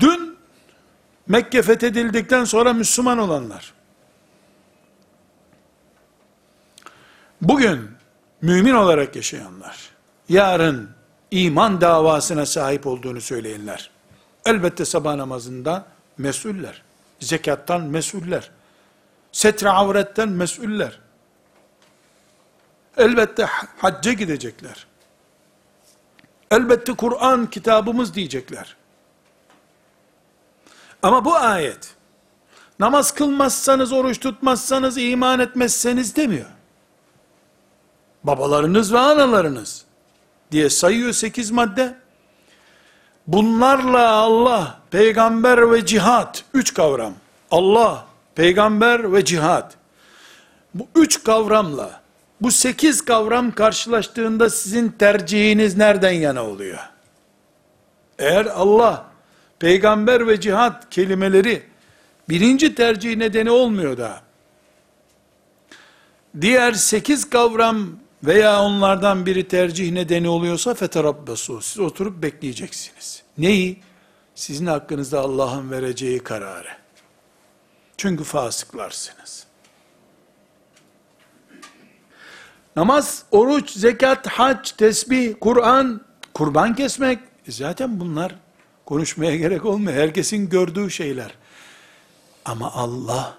Dün 0.00 0.38
Mekke 1.28 1.62
fethedildikten 1.62 2.44
sonra 2.44 2.72
Müslüman 2.72 3.18
olanlar, 3.18 3.72
bugün 7.40 7.90
mümin 8.42 8.74
olarak 8.74 9.16
yaşayanlar, 9.16 9.90
yarın 10.28 10.90
iman 11.30 11.80
davasına 11.80 12.46
sahip 12.46 12.86
olduğunu 12.86 13.20
söyleyenler. 13.20 13.90
Elbette 14.46 14.84
sabah 14.84 15.14
namazında 15.14 15.86
mesuller. 16.18 16.82
Zekattan 17.20 17.82
mesuller. 17.82 18.50
Setre 19.32 19.68
avretten 19.68 20.28
mesuller. 20.28 21.00
Elbette 22.96 23.44
hacca 23.78 24.12
gidecekler. 24.12 24.86
Elbette 26.50 26.92
Kur'an 26.92 27.50
kitabımız 27.50 28.14
diyecekler. 28.14 28.77
Ama 31.02 31.24
bu 31.24 31.34
ayet, 31.34 31.94
namaz 32.78 33.10
kılmazsanız, 33.14 33.92
oruç 33.92 34.20
tutmazsanız, 34.20 34.98
iman 34.98 35.40
etmezseniz 35.40 36.16
demiyor. 36.16 36.46
Babalarınız 38.24 38.92
ve 38.92 38.98
analarınız, 38.98 39.84
diye 40.52 40.70
sayıyor 40.70 41.12
sekiz 41.12 41.50
madde. 41.50 41.94
Bunlarla 43.26 44.10
Allah, 44.10 44.80
peygamber 44.90 45.72
ve 45.72 45.86
cihat, 45.86 46.44
üç 46.54 46.74
kavram. 46.74 47.14
Allah, 47.50 48.06
peygamber 48.34 49.12
ve 49.12 49.24
cihat. 49.24 49.74
Bu 50.74 50.86
üç 50.94 51.24
kavramla, 51.24 52.00
bu 52.40 52.50
sekiz 52.50 53.04
kavram 53.04 53.52
karşılaştığında 53.52 54.50
sizin 54.50 54.88
tercihiniz 54.88 55.76
nereden 55.76 56.12
yana 56.12 56.44
oluyor? 56.44 56.78
Eğer 58.18 58.46
Allah, 58.46 59.04
peygamber 59.58 60.26
ve 60.26 60.40
cihat 60.40 60.90
kelimeleri, 60.90 61.62
birinci 62.28 62.74
tercih 62.74 63.16
nedeni 63.16 63.50
olmuyor 63.50 63.98
da, 63.98 64.20
diğer 66.40 66.72
sekiz 66.72 67.30
kavram 67.30 67.88
veya 68.22 68.62
onlardan 68.62 69.26
biri 69.26 69.48
tercih 69.48 69.92
nedeni 69.92 70.28
oluyorsa 70.28 70.74
feterabbesu. 70.74 71.60
Siz 71.60 71.78
oturup 71.78 72.22
bekleyeceksiniz. 72.22 73.22
Neyi? 73.38 73.80
Sizin 74.34 74.66
hakkınızda 74.66 75.20
Allah'ın 75.20 75.70
vereceği 75.70 76.18
kararı. 76.18 76.68
Çünkü 77.96 78.24
fasıklarsınız. 78.24 79.46
Namaz, 82.76 83.22
oruç, 83.30 83.70
zekat, 83.70 84.26
hac, 84.26 84.70
tesbih, 84.70 85.34
Kur'an, 85.40 86.00
kurban 86.34 86.74
kesmek, 86.74 87.18
e 87.46 87.52
zaten 87.52 88.00
bunlar 88.00 88.34
konuşmaya 88.88 89.36
gerek 89.36 89.64
olmuyor. 89.64 89.96
Herkesin 89.96 90.48
gördüğü 90.48 90.90
şeyler. 90.90 91.34
Ama 92.44 92.72
Allah, 92.72 93.38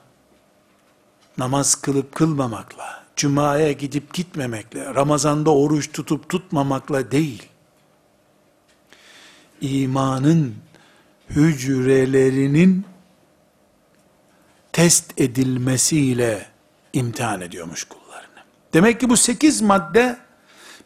namaz 1.38 1.76
kılıp 1.76 2.16
kılmamakla, 2.16 3.04
Cuma'ya 3.16 3.72
gidip 3.72 4.14
gitmemekle, 4.14 4.86
Ramazan'da 4.96 5.54
oruç 5.54 5.92
tutup 5.92 6.30
tutmamakla 6.30 7.12
değil, 7.12 7.44
imanın 9.62 10.56
hücrelerinin 11.30 12.86
test 14.72 15.22
edilmesiyle 15.22 16.46
imtihan 16.94 17.42
ediyormuş 17.42 17.84
kullarını. 17.84 18.44
Demek 18.74 19.00
ki 19.00 19.10
bu 19.10 19.18
sekiz 19.18 19.62
madde 19.62 20.18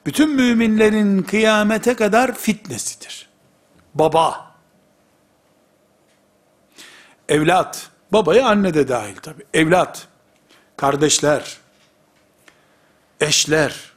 bütün 0.05 0.29
müminlerin 0.29 1.21
kıyamete 1.21 1.93
kadar 1.93 2.35
fitnesidir. 2.37 3.29
Baba, 3.93 4.52
evlat, 7.33 7.89
babaya 8.11 8.47
anne 8.47 8.73
de 8.73 8.87
dahil 8.87 9.15
tabi, 9.15 9.43
evlat, 9.53 10.07
kardeşler, 10.77 11.57
eşler, 13.19 13.91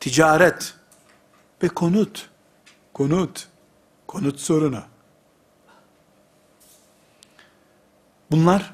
ticaret 0.00 0.74
ve 1.62 1.68
konut, 1.68 2.28
konut, 2.94 3.48
konut 4.06 4.40
sorunu. 4.40 4.82
Bunlar 8.30 8.72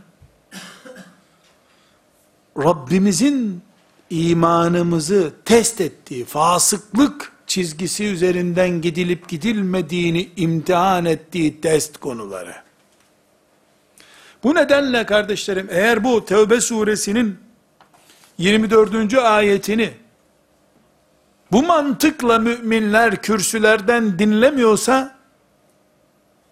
Rabbimizin 2.58 3.62
imanımızı 4.10 5.32
test 5.44 5.80
ettiği 5.80 6.24
fasıklık 6.24 7.33
çizgisi 7.46 8.04
üzerinden 8.04 8.80
gidilip 8.80 9.28
gidilmediğini 9.28 10.30
imtihan 10.36 11.04
ettiği 11.04 11.60
test 11.60 11.98
konuları. 11.98 12.54
Bu 14.44 14.54
nedenle 14.54 15.06
kardeşlerim 15.06 15.68
eğer 15.70 16.04
bu 16.04 16.24
Tevbe 16.24 16.60
suresinin 16.60 17.38
24. 18.38 19.14
ayetini 19.14 19.90
bu 21.52 21.62
mantıkla 21.62 22.38
müminler 22.38 23.16
kürsülerden 23.22 24.18
dinlemiyorsa 24.18 25.16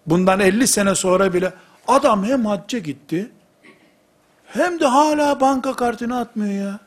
bundan 0.06 0.40
50 0.40 0.66
sene 0.66 0.94
sonra 0.94 1.32
bile 1.32 1.52
adam 1.88 2.24
hem 2.24 2.46
hacca 2.46 2.78
gitti 2.78 3.30
hem 4.46 4.80
de 4.80 4.86
hala 4.86 5.40
banka 5.40 5.76
kartını 5.76 6.18
atmıyor 6.18 6.66
ya. 6.66 6.78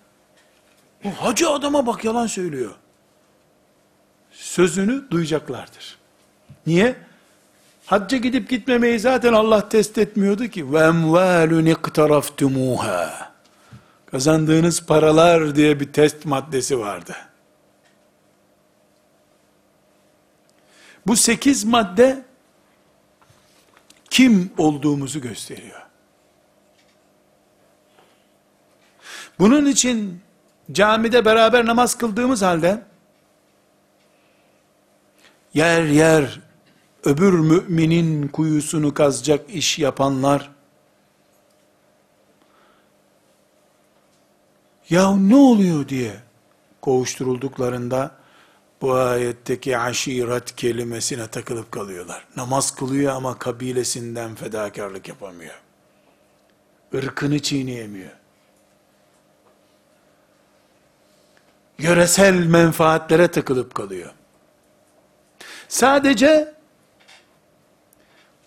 Bu 1.03 1.10
hacı 1.10 1.49
adama 1.49 1.88
bak 1.88 2.06
yalan 2.06 2.28
söylüyor. 2.28 2.72
Sözünü 4.56 5.12
duyacaklardır. 5.12 5.97
Niye? 6.68 6.95
Hacca 7.86 8.18
gidip 8.18 8.49
gitmemeyi 8.49 8.99
zaten 8.99 9.34
Allah 9.34 9.70
test 9.70 9.97
etmiyordu 9.97 10.47
ki. 10.47 10.60
Emvalun 10.62 11.66
iktaraftumuha. 11.66 13.34
Kazandığınız 14.06 14.86
paralar 14.86 15.56
diye 15.56 15.80
bir 15.80 15.93
test 15.93 16.26
maddesi 16.26 16.80
vardı. 16.80 17.16
Bu 21.08 21.16
sekiz 21.16 21.64
madde 21.64 22.26
kim 24.10 24.51
olduğumuzu 24.58 25.22
gösteriyor. 25.22 25.82
Bunun 29.39 29.66
için 29.66 30.22
camide 30.72 31.26
beraber 31.26 31.66
namaz 31.66 31.97
kıldığımız 31.97 32.41
halde 32.41 32.82
yer 35.56 35.84
yer 35.84 36.41
öbür 37.03 37.34
müminin 37.34 38.28
kuyusunu 38.28 38.93
kazacak 38.93 39.49
iş 39.49 39.80
yapanlar 39.80 40.51
ya 44.89 45.16
ne 45.16 45.36
oluyor 45.36 45.89
diye 45.89 46.16
kovuşturulduklarında 46.82 48.12
bu 48.82 48.93
ayetteki 48.93 49.78
aşiret 49.78 50.56
kelimesine 50.56 51.28
takılıp 51.28 51.72
kalıyorlar. 51.72 52.28
Namaz 52.36 52.76
kılıyor 52.76 53.14
ama 53.14 53.39
kabilesinden 53.39 54.36
fedakarlık 54.36 55.08
yapamıyor. 55.08 55.62
Irkını 56.93 57.41
çiğneyemiyor. 57.41 58.12
Yöresel 61.78 62.45
menfaatlere 62.45 63.28
takılıp 63.28 63.76
kalıyor. 63.76 64.12
Sadece 65.76 66.53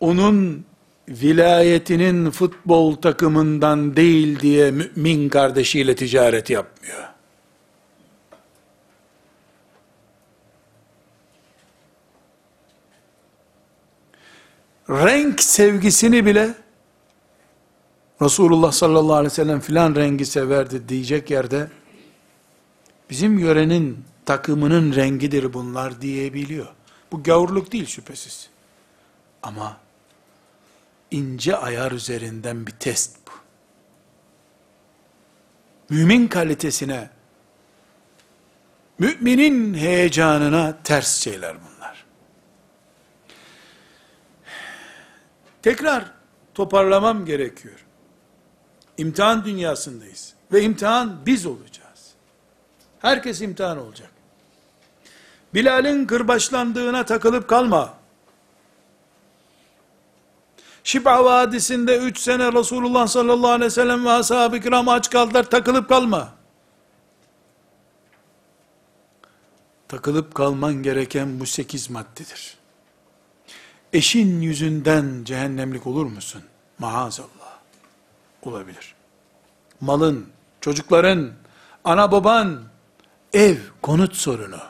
onun 0.01 0.65
vilayetinin 1.09 2.31
futbol 2.31 2.95
takımından 2.95 3.97
değil 3.97 4.41
diye 4.41 4.71
mümin 4.71 5.29
kardeşiyle 5.29 5.97
ticaret 5.97 6.51
yapmıyor. 6.51 7.05
renk 14.91 15.43
sevgisini 15.43 16.27
bile 16.27 16.55
Resulullah 18.23 18.73
sallallahu 18.73 19.15
aleyhi 19.15 19.33
ve 19.33 19.35
sellem 19.35 19.61
filan 19.61 19.95
rengi 19.95 20.27
severdi 20.27 20.89
diyecek 20.89 21.31
yerde 21.31 21.69
bizim 23.11 23.39
yörenin 23.39 24.05
takımının 24.27 24.95
rengidir 24.95 25.53
bunlar 25.53 26.01
diyebiliyor. 26.01 26.78
Bu 27.13 27.23
gavurluk 27.23 27.73
değil 27.73 27.87
şüphesiz. 27.87 28.51
Ama 29.43 29.77
ince 31.11 31.57
ayar 31.57 31.93
üzerinden 31.93 32.67
bir 32.67 32.73
test 32.73 33.17
bu. 33.27 33.31
Mümin 35.95 36.29
kalitesine, 36.29 37.11
müminin 38.99 39.75
heyecanına 39.75 40.83
ters 40.85 41.21
şeyler 41.21 41.57
bunlar. 41.57 42.05
Tekrar 45.63 46.13
toparlamam 46.55 47.25
gerekiyor. 47.25 47.85
İmtihan 48.99 49.45
dünyasındayız. 49.45 50.35
Ve 50.53 50.63
imtihan 50.63 51.27
biz 51.27 51.47
olacağız. 51.47 52.15
Herkes 52.99 53.41
imtihan 53.41 53.79
olacak. 53.79 54.11
Bilal'in 55.55 56.07
kırbaçlandığına 56.07 57.05
takılıp 57.05 57.49
kalma. 57.49 57.95
Şib'a 60.85 61.25
Vadisi'nde 61.25 61.99
3 61.99 62.19
sene 62.19 62.53
Resulullah 62.53 63.07
sallallahu 63.07 63.51
aleyhi 63.51 63.67
ve 63.67 63.71
sellem 63.71 64.05
ve 64.05 64.11
ashab-ı 64.11 64.61
kiram 64.61 64.89
aç 64.89 65.11
kaldılar 65.11 65.45
takılıp 65.45 65.89
kalma. 65.89 66.33
Takılıp 69.89 70.35
kalman 70.35 70.75
gereken 70.75 71.41
bu 71.41 71.47
sekiz 71.47 71.91
maddedir. 71.91 72.57
Eşin 73.93 74.41
yüzünden 74.41 75.25
cehennemlik 75.25 75.87
olur 75.87 76.07
musun? 76.07 76.43
Maazallah. 76.79 77.59
Olabilir. 78.43 78.95
Malın, 79.81 80.27
çocukların, 80.61 81.31
ana 81.85 82.13
baban, 82.13 82.63
ev, 83.33 83.57
konut 83.83 84.15
sorunu. 84.15 84.61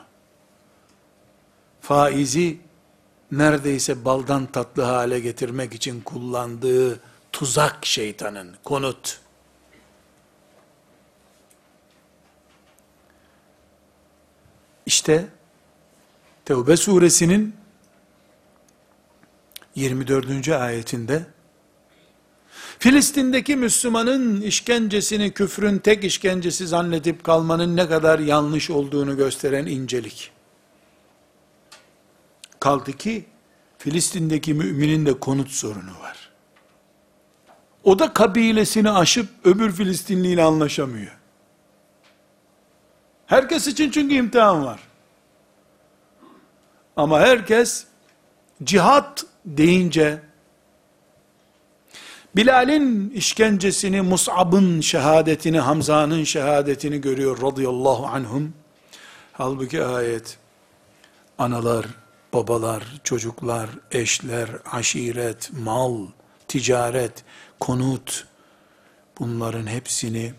Faizi 1.89 2.57
neredeyse 3.31 4.05
baldan 4.05 4.45
tatlı 4.45 4.83
hale 4.83 5.19
getirmek 5.19 5.73
için 5.73 6.01
kullandığı 6.01 6.99
tuzak 7.31 7.85
şeytanın, 7.85 8.55
konut. 8.63 9.19
İşte 14.85 15.27
Tevbe 16.45 16.77
suresinin 16.77 17.55
24. 19.75 20.49
ayetinde 20.49 21.25
Filistin'deki 22.79 23.55
Müslümanın 23.55 24.41
işkencesini 24.41 25.31
küfrün 25.31 25.77
tek 25.77 26.03
işkencesi 26.03 26.67
zannedip 26.67 27.23
kalmanın 27.23 27.75
ne 27.75 27.87
kadar 27.87 28.19
yanlış 28.19 28.69
olduğunu 28.69 29.17
gösteren 29.17 29.65
incelik. 29.65 30.38
Kaldı 32.59 32.93
ki 32.93 33.25
Filistin'deki 33.77 34.53
müminin 34.53 35.05
de 35.05 35.19
konut 35.19 35.49
sorunu 35.49 35.99
var. 36.01 36.29
O 37.83 37.99
da 37.99 38.13
kabilesini 38.13 38.91
aşıp 38.91 39.29
öbür 39.43 39.71
Filistinli 39.71 40.27
ile 40.27 40.43
anlaşamıyor. 40.43 41.17
Herkes 43.25 43.67
için 43.67 43.91
çünkü 43.91 44.15
imtihan 44.15 44.65
var. 44.65 44.79
Ama 46.95 47.19
herkes 47.19 47.85
cihat 48.63 49.25
deyince 49.45 50.19
Bilal'in 52.35 53.09
işkencesini, 53.09 54.01
Mus'ab'ın 54.01 54.81
şehadetini, 54.81 55.59
Hamza'nın 55.59 56.23
şehadetini 56.23 57.01
görüyor 57.01 57.41
radıyallahu 57.41 58.05
anhum. 58.05 58.53
Halbuki 59.33 59.83
ayet 59.83 60.37
analar, 61.37 61.85
babalar, 62.33 62.83
çocuklar, 63.03 63.69
eşler, 63.91 64.49
aşiret, 64.71 65.51
mal, 65.53 66.07
ticaret, 66.47 67.23
konut, 67.59 68.27
bunların 69.19 69.67
hepsini 69.67 70.33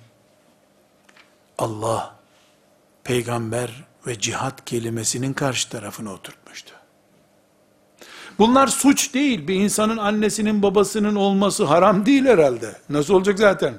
Allah, 1.58 2.14
peygamber 3.04 3.84
ve 4.06 4.18
cihat 4.18 4.64
kelimesinin 4.64 5.32
karşı 5.32 5.68
tarafına 5.68 6.12
oturtmuştu. 6.12 6.74
Bunlar 8.38 8.66
suç 8.66 9.14
değil. 9.14 9.48
Bir 9.48 9.54
insanın 9.54 9.96
annesinin 9.96 10.62
babasının 10.62 11.14
olması 11.14 11.64
haram 11.64 12.06
değil 12.06 12.24
herhalde. 12.24 12.76
Nasıl 12.88 13.14
olacak 13.14 13.38
zaten? 13.38 13.74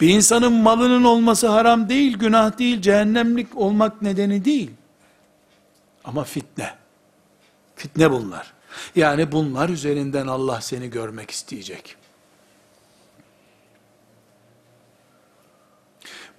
Bir 0.00 0.08
insanın 0.08 0.52
malının 0.52 1.04
olması 1.04 1.48
haram 1.48 1.88
değil, 1.88 2.18
günah 2.18 2.58
değil, 2.58 2.82
cehennemlik 2.82 3.56
olmak 3.56 4.02
nedeni 4.02 4.44
değil. 4.44 4.70
Ama 6.04 6.24
fitne. 6.24 6.81
Fitne 7.82 8.10
bunlar. 8.10 8.52
Yani 8.96 9.32
bunlar 9.32 9.68
üzerinden 9.68 10.26
Allah 10.26 10.60
seni 10.60 10.90
görmek 10.90 11.30
isteyecek. 11.30 11.96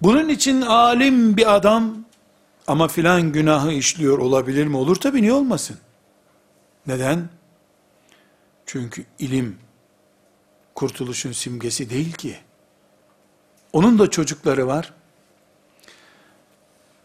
Bunun 0.02 0.28
için 0.28 0.60
alim 0.60 1.36
bir 1.36 1.54
adam 1.54 2.04
ama 2.66 2.88
filan 2.88 3.32
günahı 3.32 3.72
işliyor 3.72 4.18
olabilir 4.18 4.66
mi? 4.66 4.76
Olur 4.76 4.96
tabi 4.96 5.22
niye 5.22 5.32
olmasın? 5.32 5.78
Neden? 6.86 7.28
Çünkü 8.66 9.04
ilim 9.18 9.58
kurtuluşun 10.74 11.32
simgesi 11.32 11.90
değil 11.90 12.12
ki. 12.12 12.36
Onun 13.72 13.98
da 13.98 14.10
çocukları 14.10 14.66
var. 14.66 14.92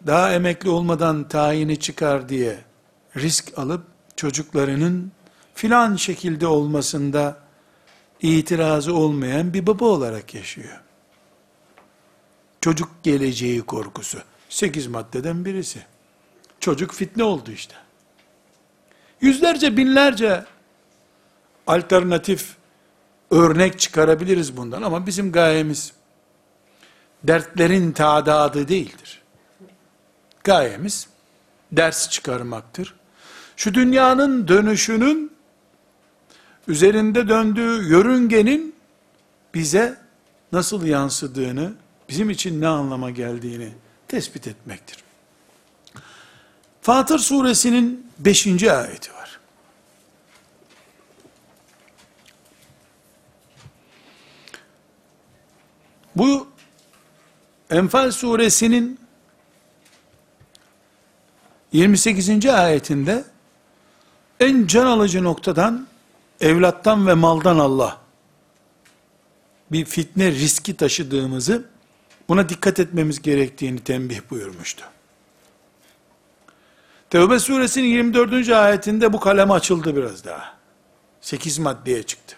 Daha 0.08 0.34
emekli 0.34 0.70
olmadan 0.70 1.28
tayini 1.28 1.80
çıkar 1.80 2.30
diye 2.30 2.60
risk 3.16 3.58
alıp 3.58 3.89
çocuklarının 4.20 5.12
filan 5.54 5.96
şekilde 5.96 6.48
olmasında 6.48 7.38
itirazı 8.22 8.96
olmayan 8.96 9.54
bir 9.54 9.68
baba 9.68 9.86
olarak 9.86 10.36
yaşıyor. 10.36 10.82
Çocuk 12.62 12.90
geleceği 13.04 13.62
korkusu. 13.62 14.20
Sekiz 14.50 14.88
maddeden 14.88 15.46
birisi. 15.46 15.80
Çocuk 16.60 16.94
fitne 16.94 17.24
oldu 17.24 17.52
işte. 17.52 17.76
Yüzlerce 19.22 19.78
binlerce 19.78 20.46
alternatif 21.68 22.56
örnek 23.32 23.80
çıkarabiliriz 23.80 24.58
bundan 24.58 24.82
ama 24.82 25.06
bizim 25.06 25.32
gayemiz 25.32 25.94
dertlerin 27.24 27.92
tadadı 27.92 28.68
değildir. 28.68 29.22
Gayemiz 30.44 31.10
ders 31.72 32.10
çıkarmaktır. 32.10 32.99
Şu 33.60 33.74
dünyanın 33.74 34.48
dönüşünün 34.48 35.32
üzerinde 36.68 37.28
döndüğü 37.28 37.90
yörüngenin 37.90 38.76
bize 39.54 39.98
nasıl 40.52 40.86
yansıdığını, 40.86 41.74
bizim 42.10 42.30
için 42.30 42.62
ne 42.62 42.68
anlama 42.68 43.10
geldiğini 43.10 43.74
tespit 44.08 44.48
etmektir. 44.48 45.04
Fatır 46.82 47.20
suresinin 47.20 48.12
5. 48.20 48.48
ayeti 48.64 49.14
var. 49.14 49.40
Bu 56.16 56.48
Enfal 57.70 58.12
suresinin 58.12 59.00
28. 61.72 62.46
ayetinde 62.46 63.24
en 64.40 64.68
can 64.68 64.86
alıcı 64.86 65.24
noktadan 65.24 65.88
evlattan 66.42 67.08
ve 67.08 67.14
maldan 67.14 67.60
Allah 67.60 67.98
bir 69.72 69.86
fitne 69.86 70.32
riski 70.32 70.78
taşıdığımızı 70.78 71.66
buna 72.30 72.50
dikkat 72.50 72.80
etmemiz 72.80 73.22
gerektiğini 73.22 73.80
tembih 73.80 74.20
buyurmuştu. 74.30 74.86
Tevbe 77.10 77.40
suresinin 77.40 77.88
24. 77.88 78.50
ayetinde 78.50 79.14
bu 79.14 79.20
kalem 79.20 79.52
açıldı 79.52 79.96
biraz 79.96 80.26
daha. 80.26 80.58
8 81.22 81.60
maddeye 81.60 82.04
çıktı. 82.04 82.36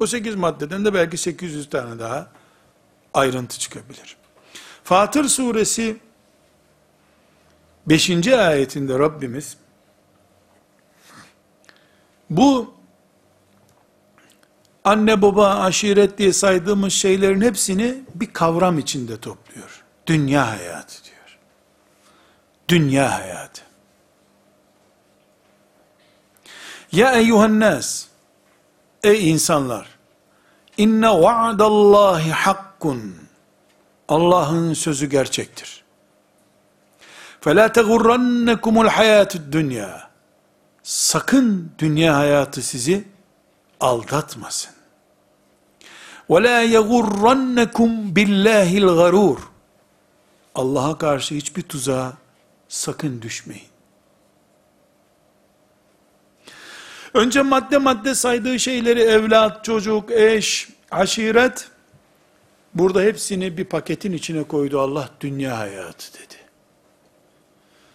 O 0.00 0.06
8 0.06 0.34
maddeden 0.34 0.84
de 0.84 0.94
belki 0.94 1.16
800 1.16 1.70
tane 1.70 1.98
daha 1.98 2.30
ayrıntı 3.14 3.58
çıkabilir. 3.58 4.16
Fatır 4.84 5.24
suresi 5.24 5.96
5. 7.86 8.28
ayetinde 8.28 8.98
Rabbimiz 8.98 9.56
bu 12.29 12.73
anne 14.83 15.21
baba 15.21 15.55
aşiret 15.55 16.17
diye 16.17 16.33
saydığımız 16.33 16.93
şeylerin 16.93 17.41
hepsini 17.41 17.97
bir 18.15 18.33
kavram 18.33 18.79
içinde 18.79 19.19
topluyor. 19.19 19.83
Dünya 20.07 20.51
hayatı 20.51 21.03
diyor. 21.03 21.37
Dünya 22.69 23.19
hayatı. 23.19 23.61
Ya 26.91 27.13
eyyuhannas 27.13 28.05
ey 29.03 29.31
insanlar 29.31 29.87
inne 30.77 31.09
va'dallahi 31.09 32.31
hakkun 32.31 33.15
Allah'ın 34.07 34.73
sözü 34.73 35.05
gerçektir. 35.09 35.83
فَلَا 37.41 37.67
تَغُرَّنَّكُمُ 37.67 38.87
الْحَيَاتُ 38.87 39.51
dünya. 39.51 40.09
Sakın 40.83 41.71
dünya 41.79 42.17
hayatı 42.17 42.61
sizi 42.61 43.03
aldatmasın. 43.79 44.71
وَلَا 46.29 46.63
يَغُرَّنَّكُمْ 46.77 48.13
بِاللّٰهِ 48.13 48.79
الْغَرُورِ 48.79 49.37
Allah'a 50.55 50.97
karşı 50.97 51.35
hiçbir 51.35 51.61
tuzağa 51.61 52.13
sakın 52.67 53.21
düşmeyin. 53.21 53.67
Önce 57.13 57.41
madde 57.41 57.77
madde 57.77 58.15
saydığı 58.15 58.59
şeyleri 58.59 59.01
evlat, 59.01 59.65
çocuk, 59.65 60.11
eş, 60.11 60.69
aşiret, 60.91 61.69
burada 62.73 63.01
hepsini 63.01 63.57
bir 63.57 63.65
paketin 63.65 64.11
içine 64.11 64.43
koydu 64.43 64.79
Allah 64.79 65.09
dünya 65.19 65.57
hayatı 65.57 66.13
dedi. 66.13 66.35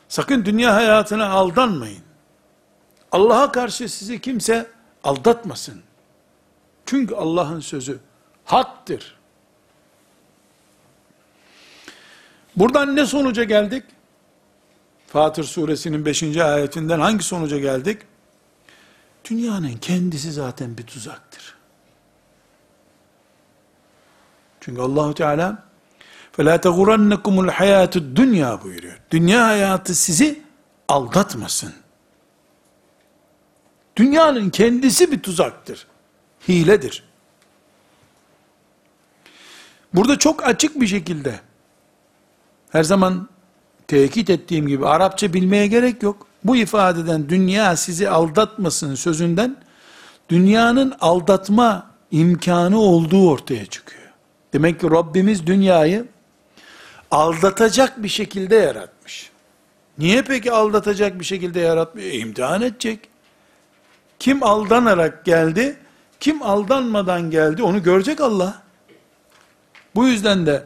Sakın 0.08 0.44
dünya 0.44 0.74
hayatına 0.74 1.30
aldanmayın. 1.30 2.02
Allah'a 3.12 3.52
karşı 3.52 3.88
sizi 3.88 4.20
kimse 4.20 4.70
aldatmasın. 5.04 5.82
Çünkü 6.86 7.14
Allah'ın 7.14 7.60
sözü 7.60 7.98
haktır. 8.44 9.16
Buradan 12.56 12.96
ne 12.96 13.06
sonuca 13.06 13.44
geldik? 13.44 13.84
Fatır 15.06 15.44
suresinin 15.44 16.06
5. 16.06 16.36
ayetinden 16.36 17.00
hangi 17.00 17.24
sonuca 17.24 17.58
geldik? 17.58 18.02
Dünyanın 19.30 19.76
kendisi 19.76 20.32
zaten 20.32 20.78
bir 20.78 20.86
tuzaktır. 20.86 21.54
Çünkü 24.60 24.80
Allahu 24.80 25.14
Teala 25.14 25.64
فَلَا 26.36 26.58
تَغُرَنَّكُمُ 26.58 27.50
الْحَيَاتُ 27.50 28.16
dünya 28.16 28.62
buyuruyor. 28.62 28.98
Dünya 29.10 29.46
hayatı 29.46 29.94
sizi 29.94 30.42
aldatmasın. 30.88 31.77
Dünyanın 33.99 34.49
kendisi 34.49 35.11
bir 35.11 35.19
tuzaktır. 35.19 35.87
Hiledir. 36.47 37.03
Burada 39.93 40.19
çok 40.19 40.47
açık 40.47 40.81
bir 40.81 40.87
şekilde 40.87 41.39
her 42.69 42.83
zaman 42.83 43.29
tekit 43.87 44.29
ettiğim 44.29 44.67
gibi 44.67 44.87
Arapça 44.87 45.33
bilmeye 45.33 45.67
gerek 45.67 46.03
yok. 46.03 46.27
Bu 46.43 46.55
ifadeden 46.55 47.29
dünya 47.29 47.75
sizi 47.75 48.09
aldatmasın 48.09 48.95
sözünden 48.95 49.57
dünyanın 50.29 50.93
aldatma 50.99 51.91
imkanı 52.11 52.79
olduğu 52.79 53.29
ortaya 53.29 53.65
çıkıyor. 53.65 54.09
Demek 54.53 54.79
ki 54.79 54.91
Rabbimiz 54.91 55.47
dünyayı 55.47 56.05
aldatacak 57.11 58.03
bir 58.03 58.09
şekilde 58.09 58.55
yaratmış. 58.55 59.29
Niye 59.97 60.21
peki 60.21 60.51
aldatacak 60.51 61.19
bir 61.19 61.25
şekilde 61.25 61.59
yaratmış? 61.59 62.03
E, 62.03 62.17
edecek. 62.65 63.08
Kim 64.19 64.43
aldanarak 64.43 65.25
geldi, 65.25 65.77
kim 66.19 66.41
aldanmadan 66.41 67.31
geldi 67.31 67.63
onu 67.63 67.83
görecek 67.83 68.21
Allah. 68.21 68.61
Bu 69.95 70.07
yüzden 70.07 70.45
de 70.45 70.63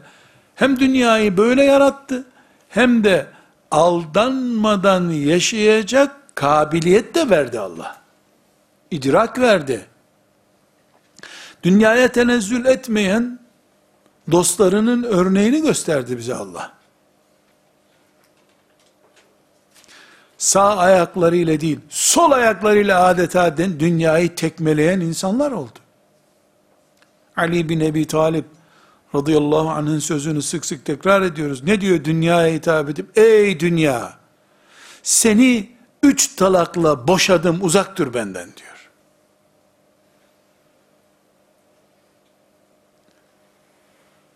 hem 0.54 0.80
dünyayı 0.80 1.36
böyle 1.36 1.64
yarattı, 1.64 2.24
hem 2.68 3.04
de 3.04 3.26
aldanmadan 3.70 5.10
yaşayacak 5.10 6.16
kabiliyet 6.34 7.14
de 7.14 7.30
verdi 7.30 7.60
Allah. 7.60 7.96
İdrak 8.90 9.38
verdi. 9.38 9.86
Dünyaya 11.62 12.08
tenezzül 12.08 12.64
etmeyen 12.64 13.38
dostlarının 14.30 15.02
örneğini 15.02 15.62
gösterdi 15.62 16.18
bize 16.18 16.34
Allah. 16.34 16.73
Sağ 20.44 20.76
ayaklarıyla 20.76 21.60
değil, 21.60 21.80
sol 21.88 22.30
ayaklarıyla 22.30 23.04
adeta 23.04 23.56
dünyayı 23.56 24.34
tekmeleyen 24.34 25.00
insanlar 25.00 25.52
oldu. 25.52 25.78
Ali 27.36 27.68
bin 27.68 27.80
Ebi 27.80 28.06
Talip 28.06 28.44
radıyallahu 29.14 29.70
anh'ın 29.70 29.98
sözünü 29.98 30.42
sık 30.42 30.66
sık 30.66 30.84
tekrar 30.84 31.22
ediyoruz. 31.22 31.62
Ne 31.62 31.80
diyor 31.80 32.04
dünyaya 32.04 32.54
hitap 32.54 32.88
edip? 32.88 33.18
Ey 33.18 33.60
dünya! 33.60 34.12
Seni 35.02 35.70
üç 36.02 36.36
talakla 36.36 37.08
boşadım 37.08 37.58
uzak 37.62 37.98
dur 37.98 38.14
benden 38.14 38.48
diyor. 38.56 38.90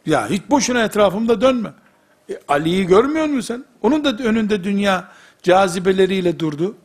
Ya 0.06 0.28
hiç 0.28 0.42
boşuna 0.50 0.84
etrafımda 0.84 1.40
dönme. 1.40 1.72
E, 2.30 2.40
Ali'yi 2.48 2.86
görmüyor 2.86 3.26
musun 3.26 3.54
sen? 3.54 3.64
Onun 3.82 4.04
da 4.04 4.24
önünde 4.24 4.64
dünya 4.64 5.17
cazibeleriyle 5.42 6.38
durdu. 6.38 6.76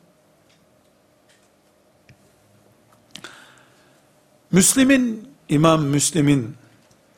Müslim'in, 4.51 5.29
İmam 5.49 5.85
Müslim'in 5.85 6.55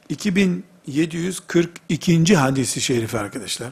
2742. 0.10 2.36
hadisi 2.36 2.82
şerifi 2.82 3.20
arkadaşlar. 3.20 3.72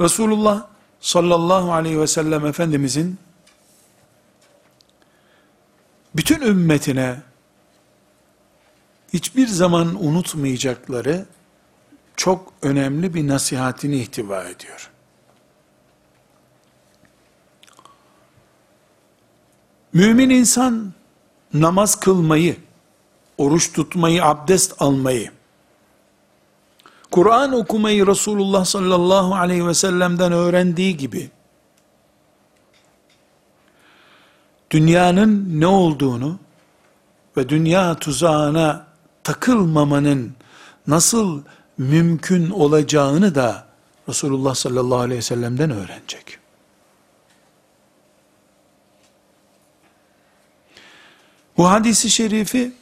Resulullah 0.00 0.66
sallallahu 1.00 1.72
aleyhi 1.72 2.00
ve 2.00 2.06
sellem 2.06 2.46
Efendimizin 2.46 3.18
bütün 6.14 6.40
ümmetine 6.40 7.22
hiçbir 9.12 9.46
zaman 9.46 10.04
unutmayacakları 10.04 11.26
çok 12.16 12.52
önemli 12.62 13.14
bir 13.14 13.28
nasihatini 13.28 13.96
ihtiva 13.96 14.44
ediyor. 14.44 14.90
Mümin 19.94 20.30
insan 20.30 20.92
namaz 21.52 21.94
kılmayı, 21.94 22.56
oruç 23.38 23.72
tutmayı, 23.72 24.24
abdest 24.24 24.74
almayı, 24.78 25.30
Kur'an 27.10 27.52
okumayı 27.52 28.06
Resulullah 28.06 28.64
sallallahu 28.64 29.34
aleyhi 29.34 29.66
ve 29.66 29.74
sellem'den 29.74 30.32
öğrendiği 30.32 30.96
gibi, 30.96 31.30
dünyanın 34.70 35.60
ne 35.60 35.66
olduğunu 35.66 36.38
ve 37.36 37.48
dünya 37.48 37.94
tuzağına 37.94 38.86
takılmamanın 39.24 40.32
nasıl 40.86 41.42
mümkün 41.78 42.50
olacağını 42.50 43.34
da 43.34 43.66
Resulullah 44.08 44.54
sallallahu 44.54 44.98
aleyhi 44.98 45.18
ve 45.18 45.22
sellem'den 45.22 45.70
öğrenecek. 45.70 46.43
Bu 51.56 51.70
hadisi 51.70 52.10
şerifi 52.10 52.72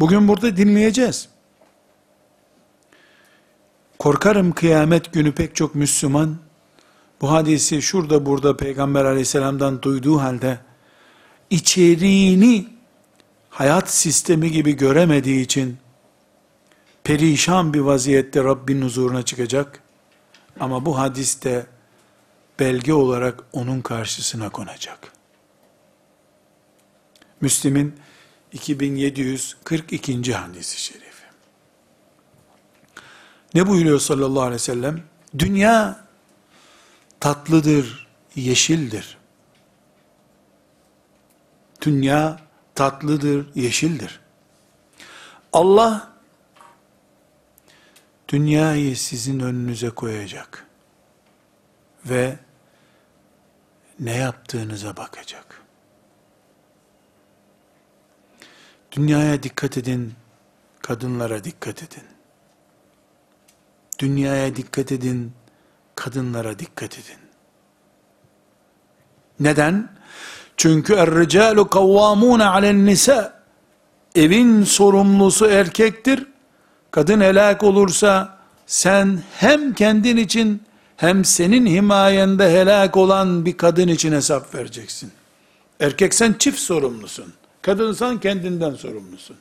bugün 0.00 0.28
burada 0.28 0.56
dinleyeceğiz. 0.56 1.28
Korkarım 3.98 4.52
kıyamet 4.52 5.12
günü 5.12 5.32
pek 5.32 5.56
çok 5.56 5.74
Müslüman 5.74 6.36
bu 7.20 7.32
hadisi 7.32 7.82
şurada 7.82 8.26
burada 8.26 8.56
Peygamber 8.56 9.04
aleyhisselamdan 9.04 9.82
duyduğu 9.82 10.20
halde 10.20 10.58
içeriğini 11.50 12.68
hayat 13.50 13.90
sistemi 13.90 14.50
gibi 14.50 14.76
göremediği 14.76 15.40
için 15.40 15.76
perişan 17.04 17.74
bir 17.74 17.80
vaziyette 17.80 18.44
Rabbin 18.44 18.82
huzuruna 18.82 19.22
çıkacak. 19.22 19.82
Ama 20.60 20.86
bu 20.86 20.98
hadiste 20.98 21.66
belge 22.60 22.92
olarak 22.92 23.44
onun 23.52 23.80
karşısına 23.80 24.48
konacak. 24.48 25.12
Müslim'in 27.42 28.00
2742. 28.52 30.32
hadisi 30.34 30.80
şerifi. 30.80 31.26
Ne 33.54 33.66
buyuruyor 33.66 33.98
sallallahu 33.98 34.42
aleyhi 34.42 34.54
ve 34.54 34.58
sellem? 34.58 35.02
Dünya 35.38 36.04
tatlıdır, 37.20 38.08
yeşildir. 38.36 39.18
Dünya 41.80 42.40
tatlıdır, 42.74 43.46
yeşildir. 43.54 44.20
Allah 45.52 46.12
dünyayı 48.28 48.96
sizin 48.96 49.40
önünüze 49.40 49.90
koyacak 49.90 50.66
ve 52.06 52.38
ne 54.00 54.16
yaptığınıza 54.16 54.96
bakacak. 54.96 55.51
Dünyaya 58.96 59.42
dikkat 59.42 59.78
edin, 59.78 60.12
kadınlara 60.82 61.44
dikkat 61.44 61.82
edin. 61.82 62.02
Dünyaya 63.98 64.56
dikkat 64.56 64.92
edin, 64.92 65.32
kadınlara 65.96 66.58
dikkat 66.58 66.92
edin. 66.94 67.18
Neden? 69.40 69.88
Çünkü 70.56 70.94
er-ricalu 70.94 71.70
kavvamune 71.70 72.44
alen 72.44 72.86
nisa. 72.86 73.42
Evin 74.14 74.64
sorumlusu 74.64 75.46
erkektir. 75.46 76.26
Kadın 76.90 77.20
helak 77.20 77.62
olursa 77.62 78.38
sen 78.66 79.22
hem 79.36 79.74
kendin 79.74 80.16
için 80.16 80.62
hem 80.96 81.24
senin 81.24 81.66
himayende 81.66 82.60
helak 82.60 82.96
olan 82.96 83.44
bir 83.46 83.56
kadın 83.56 83.88
için 83.88 84.12
hesap 84.12 84.54
vereceksin. 84.54 85.12
Erkek 85.80 86.14
sen 86.14 86.32
çift 86.38 86.58
sorumlusun. 86.58 87.32
Kadınsan 87.62 88.20
kendinden 88.20 88.74
sorumlusun. 88.74 89.36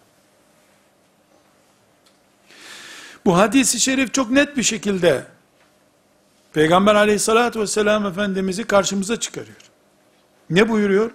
Bu 3.25 3.37
hadisi 3.37 3.79
şerif 3.79 4.13
çok 4.13 4.31
net 4.31 4.57
bir 4.57 4.63
şekilde 4.63 5.25
Peygamber 6.53 6.95
aleyhissalatü 6.95 7.59
vesselam 7.59 8.05
Efendimiz'i 8.05 8.63
karşımıza 8.63 9.19
çıkarıyor. 9.19 9.57
Ne 10.49 10.69
buyuruyor? 10.69 11.11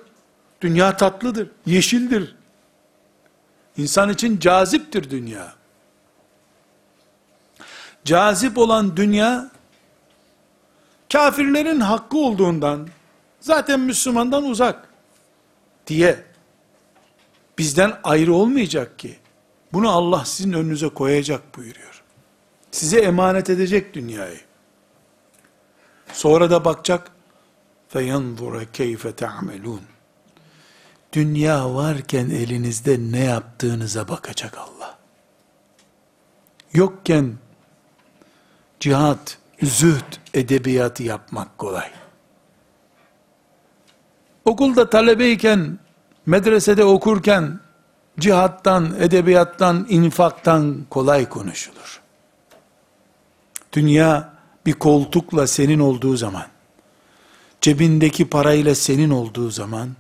Dünya 0.61 0.97
tatlıdır, 0.97 1.49
yeşildir. 1.67 2.35
İnsan 3.77 4.11
için 4.11 4.39
caziptir 4.39 5.11
dünya. 5.11 5.55
Cazip 8.05 8.59
olan 8.59 8.97
dünya, 8.97 9.51
kafirlerin 11.13 11.81
hakkı 11.81 12.19
olduğundan, 12.19 12.89
zaten 13.41 13.81
Müslümandan 13.81 14.45
uzak 14.45 14.89
diye 15.87 16.26
bizden 17.59 17.99
ayrı 18.05 18.35
olmayacak 18.35 18.99
ki. 18.99 19.19
Bunu 19.73 19.91
Allah 19.91 20.25
sizin 20.25 20.53
önünüze 20.53 20.89
koyacak 20.89 21.57
buyuruyor. 21.57 22.03
Size 22.71 22.99
emanet 23.01 23.51
edecek 23.51 23.95
dünyayı. 23.95 24.41
Sonra 26.13 26.51
da 26.51 26.65
bakacak 26.65 27.11
feyanzura 27.89 28.73
keyfe 28.73 29.13
ta'melun. 29.13 29.83
Dünya 31.13 31.75
varken 31.75 32.31
elinizde 32.31 32.99
ne 32.99 33.25
yaptığınıza 33.25 34.09
bakacak 34.09 34.59
Allah. 34.59 34.99
Yokken 36.73 37.35
cihat, 38.81 39.39
zühd 39.63 40.13
edebiyatı 40.35 41.03
yapmak 41.03 41.59
kolay. 41.59 41.91
Okulda 44.45 44.91
talebeyken 44.91 45.79
medresede 46.27 46.85
okurken, 46.85 47.61
cihattan, 48.19 48.95
edebiyattan, 48.99 49.87
infaktan 49.89 50.87
kolay 50.91 51.29
konuşulur. 51.29 52.01
Dünya 53.73 54.37
bir 54.67 54.73
koltukla 54.73 55.47
senin 55.47 55.79
olduğu 55.79 56.17
zaman, 56.17 56.47
cebindeki 57.61 58.29
parayla 58.29 58.75
senin 58.75 59.11
olduğu 59.11 59.51
zaman, 59.51 59.91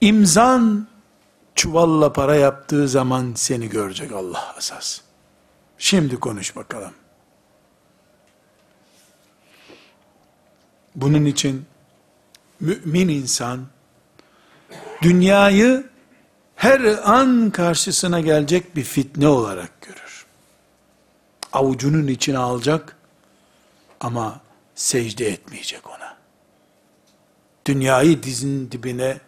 imzan 0.00 0.86
çuvalla 1.54 2.12
para 2.12 2.36
yaptığı 2.36 2.88
zaman 2.88 3.32
seni 3.34 3.68
görecek 3.68 4.12
Allah 4.12 4.54
asas. 4.56 5.00
Şimdi 5.78 6.16
konuş 6.16 6.56
bakalım. 6.56 6.92
Bunun 10.94 11.24
için 11.24 11.66
mümin 12.60 13.08
insan 13.08 13.66
dünyayı 15.02 15.86
her 16.56 16.80
an 17.04 17.50
karşısına 17.50 18.20
gelecek 18.20 18.76
bir 18.76 18.84
fitne 18.84 19.28
olarak 19.28 19.80
görür. 19.80 20.26
Avucunun 21.52 22.06
içine 22.06 22.38
alacak 22.38 22.96
ama 24.00 24.40
secde 24.74 25.28
etmeyecek 25.28 25.90
ona. 25.90 26.16
Dünyayı 27.66 28.22
dizin 28.22 28.70
dibine, 28.70 29.20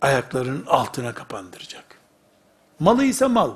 ayaklarının 0.00 0.66
altına 0.66 1.14
kapandıracak. 1.14 1.84
Malı 2.78 3.04
ise 3.04 3.26
mal. 3.26 3.52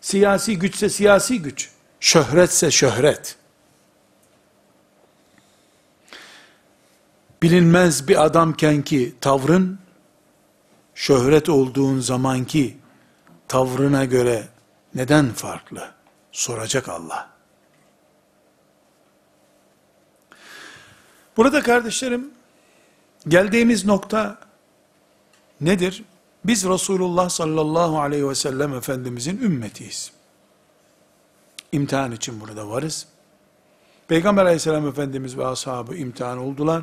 Siyasi 0.00 0.58
güçse 0.58 0.88
siyasi 0.88 1.42
güç. 1.42 1.70
Şöhretse 2.00 2.70
şöhret. 2.70 3.36
Bilinmez 7.42 8.08
bir 8.08 8.24
adamken 8.24 8.82
ki 8.82 9.14
tavrın, 9.20 9.78
şöhret 11.00 11.48
olduğun 11.48 12.00
zamanki 12.00 12.76
tavrına 13.48 14.04
göre 14.04 14.48
neden 14.94 15.28
farklı? 15.28 15.90
Soracak 16.32 16.88
Allah. 16.88 17.30
Burada 21.36 21.62
kardeşlerim, 21.62 22.30
Geldiğimiz 23.28 23.84
nokta 23.84 24.38
nedir? 25.60 26.04
Biz 26.44 26.64
Resulullah 26.64 27.28
sallallahu 27.28 28.00
aleyhi 28.00 28.28
ve 28.28 28.34
sellem 28.34 28.74
Efendimizin 28.74 29.38
ümmetiyiz. 29.38 30.12
İmtihan 31.72 32.12
için 32.12 32.40
burada 32.40 32.68
varız. 32.68 33.06
Peygamber 34.08 34.42
aleyhisselam 34.42 34.88
Efendimiz 34.88 35.38
ve 35.38 35.46
ashabı 35.46 35.96
imtihan 35.96 36.38
oldular. 36.38 36.82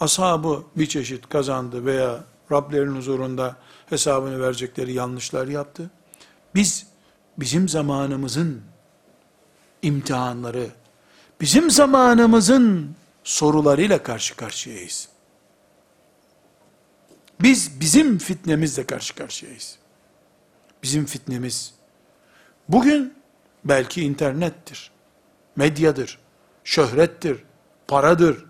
Ashabı 0.00 0.62
bir 0.76 0.86
çeşit 0.86 1.28
kazandı 1.28 1.86
veya 1.86 2.31
Rablerin 2.52 2.96
huzurunda 2.96 3.56
hesabını 3.86 4.40
verecekleri 4.40 4.92
yanlışlar 4.92 5.48
yaptı. 5.48 5.90
Biz, 6.54 6.86
bizim 7.38 7.68
zamanımızın 7.68 8.62
imtihanları, 9.82 10.66
bizim 11.40 11.70
zamanımızın 11.70 12.96
sorularıyla 13.24 14.02
karşı 14.02 14.36
karşıyayız. 14.36 15.08
Biz 17.40 17.80
bizim 17.80 18.18
fitnemizle 18.18 18.86
karşı 18.86 19.14
karşıyayız. 19.14 19.78
Bizim 20.82 21.06
fitnemiz 21.06 21.74
bugün 22.68 23.14
belki 23.64 24.02
internettir, 24.02 24.90
medyadır, 25.56 26.18
şöhrettir, 26.64 27.44
paradır, 27.88 28.44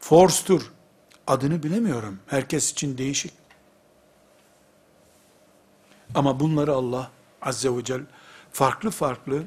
forstur. 0.00 0.72
Adını 1.26 1.62
bilemiyorum. 1.62 2.18
Herkes 2.26 2.72
için 2.72 2.98
değişik. 2.98 3.32
Ama 6.14 6.40
bunları 6.40 6.72
Allah 6.72 7.10
Azze 7.42 7.76
ve 7.76 7.84
Celle 7.84 8.02
farklı 8.52 8.90
farklı 8.90 9.42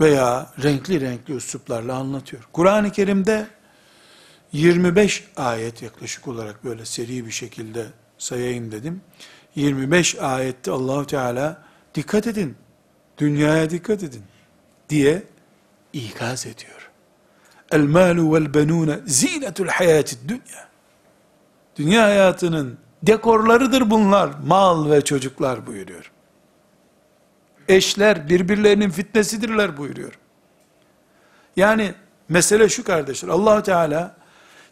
veya 0.00 0.52
renkli 0.62 1.00
renkli 1.00 1.34
üsluplarla 1.34 1.94
anlatıyor. 1.94 2.42
Kur'an-ı 2.52 2.92
Kerim'de 2.92 3.46
25 4.52 5.28
ayet 5.36 5.82
yaklaşık 5.82 6.28
olarak 6.28 6.64
böyle 6.64 6.84
seri 6.84 7.26
bir 7.26 7.30
şekilde 7.30 7.86
sayayım 8.18 8.72
dedim. 8.72 9.00
25 9.54 10.14
ayette 10.14 10.70
Allahu 10.70 11.06
Teala 11.06 11.62
dikkat 11.94 12.26
edin, 12.26 12.56
dünyaya 13.18 13.70
dikkat 13.70 14.02
edin 14.02 14.22
diye 14.88 15.22
ikaz 15.92 16.46
ediyor. 16.46 16.85
El 17.76 17.82
malu 17.82 18.34
vel 18.34 18.54
benune 18.54 18.98
zinetul 19.06 19.68
hayatid 19.68 20.28
dünya. 20.28 20.68
Dünya 21.76 22.02
hayatının 22.02 22.78
dekorlarıdır 23.02 23.90
bunlar. 23.90 24.30
Mal 24.46 24.90
ve 24.90 25.04
çocuklar 25.04 25.66
buyuruyor. 25.66 26.12
Eşler 27.68 28.28
birbirlerinin 28.28 28.90
fitnesidirler 28.90 29.76
buyuruyor. 29.76 30.18
Yani 31.56 31.94
mesele 32.28 32.68
şu 32.68 32.84
kardeşler. 32.84 33.28
allah 33.28 33.62
Teala 33.62 34.16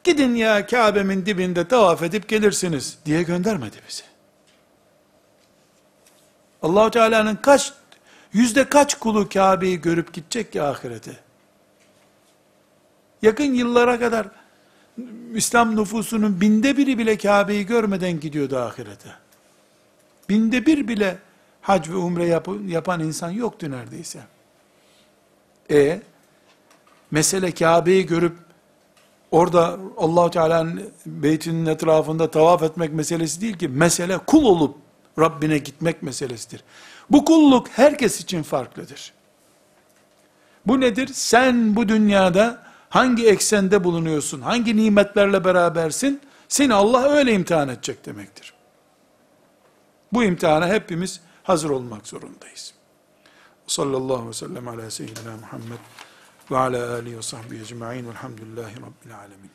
gidin 0.05 0.35
ya 0.35 0.67
Kabe'min 0.67 1.27
dibinde 1.27 1.69
tavaf 1.69 2.03
edip 2.03 2.29
gelirsiniz 2.29 2.99
diye 3.07 3.23
göndermedi 3.23 3.77
bizi. 3.89 4.03
Allahu 6.63 6.91
Teala'nın 6.91 7.37
kaç 7.37 7.73
yüzde 8.33 8.69
kaç 8.69 8.95
kulu 8.95 9.29
Kabe'yi 9.29 9.81
görüp 9.81 10.13
gidecek 10.13 10.55
ya 10.55 10.69
ahirete? 10.71 11.24
Yakın 13.25 13.55
yıllara 13.55 13.99
kadar 13.99 14.27
İslam 15.35 15.77
nüfusunun 15.77 16.41
binde 16.41 16.77
biri 16.77 16.99
bile 16.99 17.19
Kabe'yi 17.19 17.67
görmeden 17.67 18.21
gidiyordu 18.21 18.59
ahirete. 18.59 19.09
Binde 20.29 20.67
bir 20.67 20.89
bile 20.89 21.19
hac 21.63 21.89
ve 21.89 21.97
umre 21.97 22.27
yap 22.27 22.49
yapan 22.67 23.01
insan 23.01 23.31
yoktu 23.31 23.71
neredeyse. 23.71 24.21
E 25.71 26.01
mesele 27.11 27.53
Kabe'yi 27.53 28.07
görüp 28.07 28.37
orada 29.31 29.79
Allahu 29.97 30.31
Teala'nın 30.31 30.91
beytinin 31.07 31.67
etrafında 31.67 32.31
tavaf 32.31 32.63
etmek 32.63 32.93
meselesi 32.93 33.41
değil 33.41 33.59
ki. 33.59 33.69
Mesele 33.69 34.19
kul 34.19 34.45
olup 34.45 34.77
Rabbine 35.19 35.59
gitmek 35.59 36.03
meselesidir. 36.03 36.65
Bu 37.11 37.25
kulluk 37.25 37.69
herkes 37.69 38.21
için 38.21 38.43
farklıdır. 38.43 39.13
Bu 40.67 40.81
nedir? 40.81 41.11
Sen 41.13 41.77
bu 41.77 41.89
dünyada 41.89 42.65
hangi 42.95 43.29
eksende 43.29 43.85
bulunuyorsun, 43.85 44.41
hangi 44.41 44.77
nimetlerle 44.77 45.45
berabersin, 45.45 46.21
seni 46.49 46.75
Allah 46.75 47.09
öyle 47.09 47.33
imtihan 47.33 47.69
edecek 47.69 48.07
demektir. 48.07 48.55
Bu 50.13 50.25
imtihana 50.25 50.69
hepimiz 50.69 51.21
hazır 51.43 51.71
olmak 51.71 52.07
zorundayız. 52.07 52.75
Sallallahu 53.67 54.15
aleyhi 54.15 54.29
ve 54.29 54.33
sellem 54.33 54.69
ala 54.69 54.91
seyyidina 54.91 55.37
Muhammed 55.41 55.79
ve 56.51 56.57
ala 56.59 56.95
alihi 56.95 57.17
ve 57.17 57.23
sahbihi 57.23 57.63
ecma'in 57.63 58.09
velhamdülillahi 58.09 58.77
rabbil 58.77 59.19
alemin. 59.19 59.51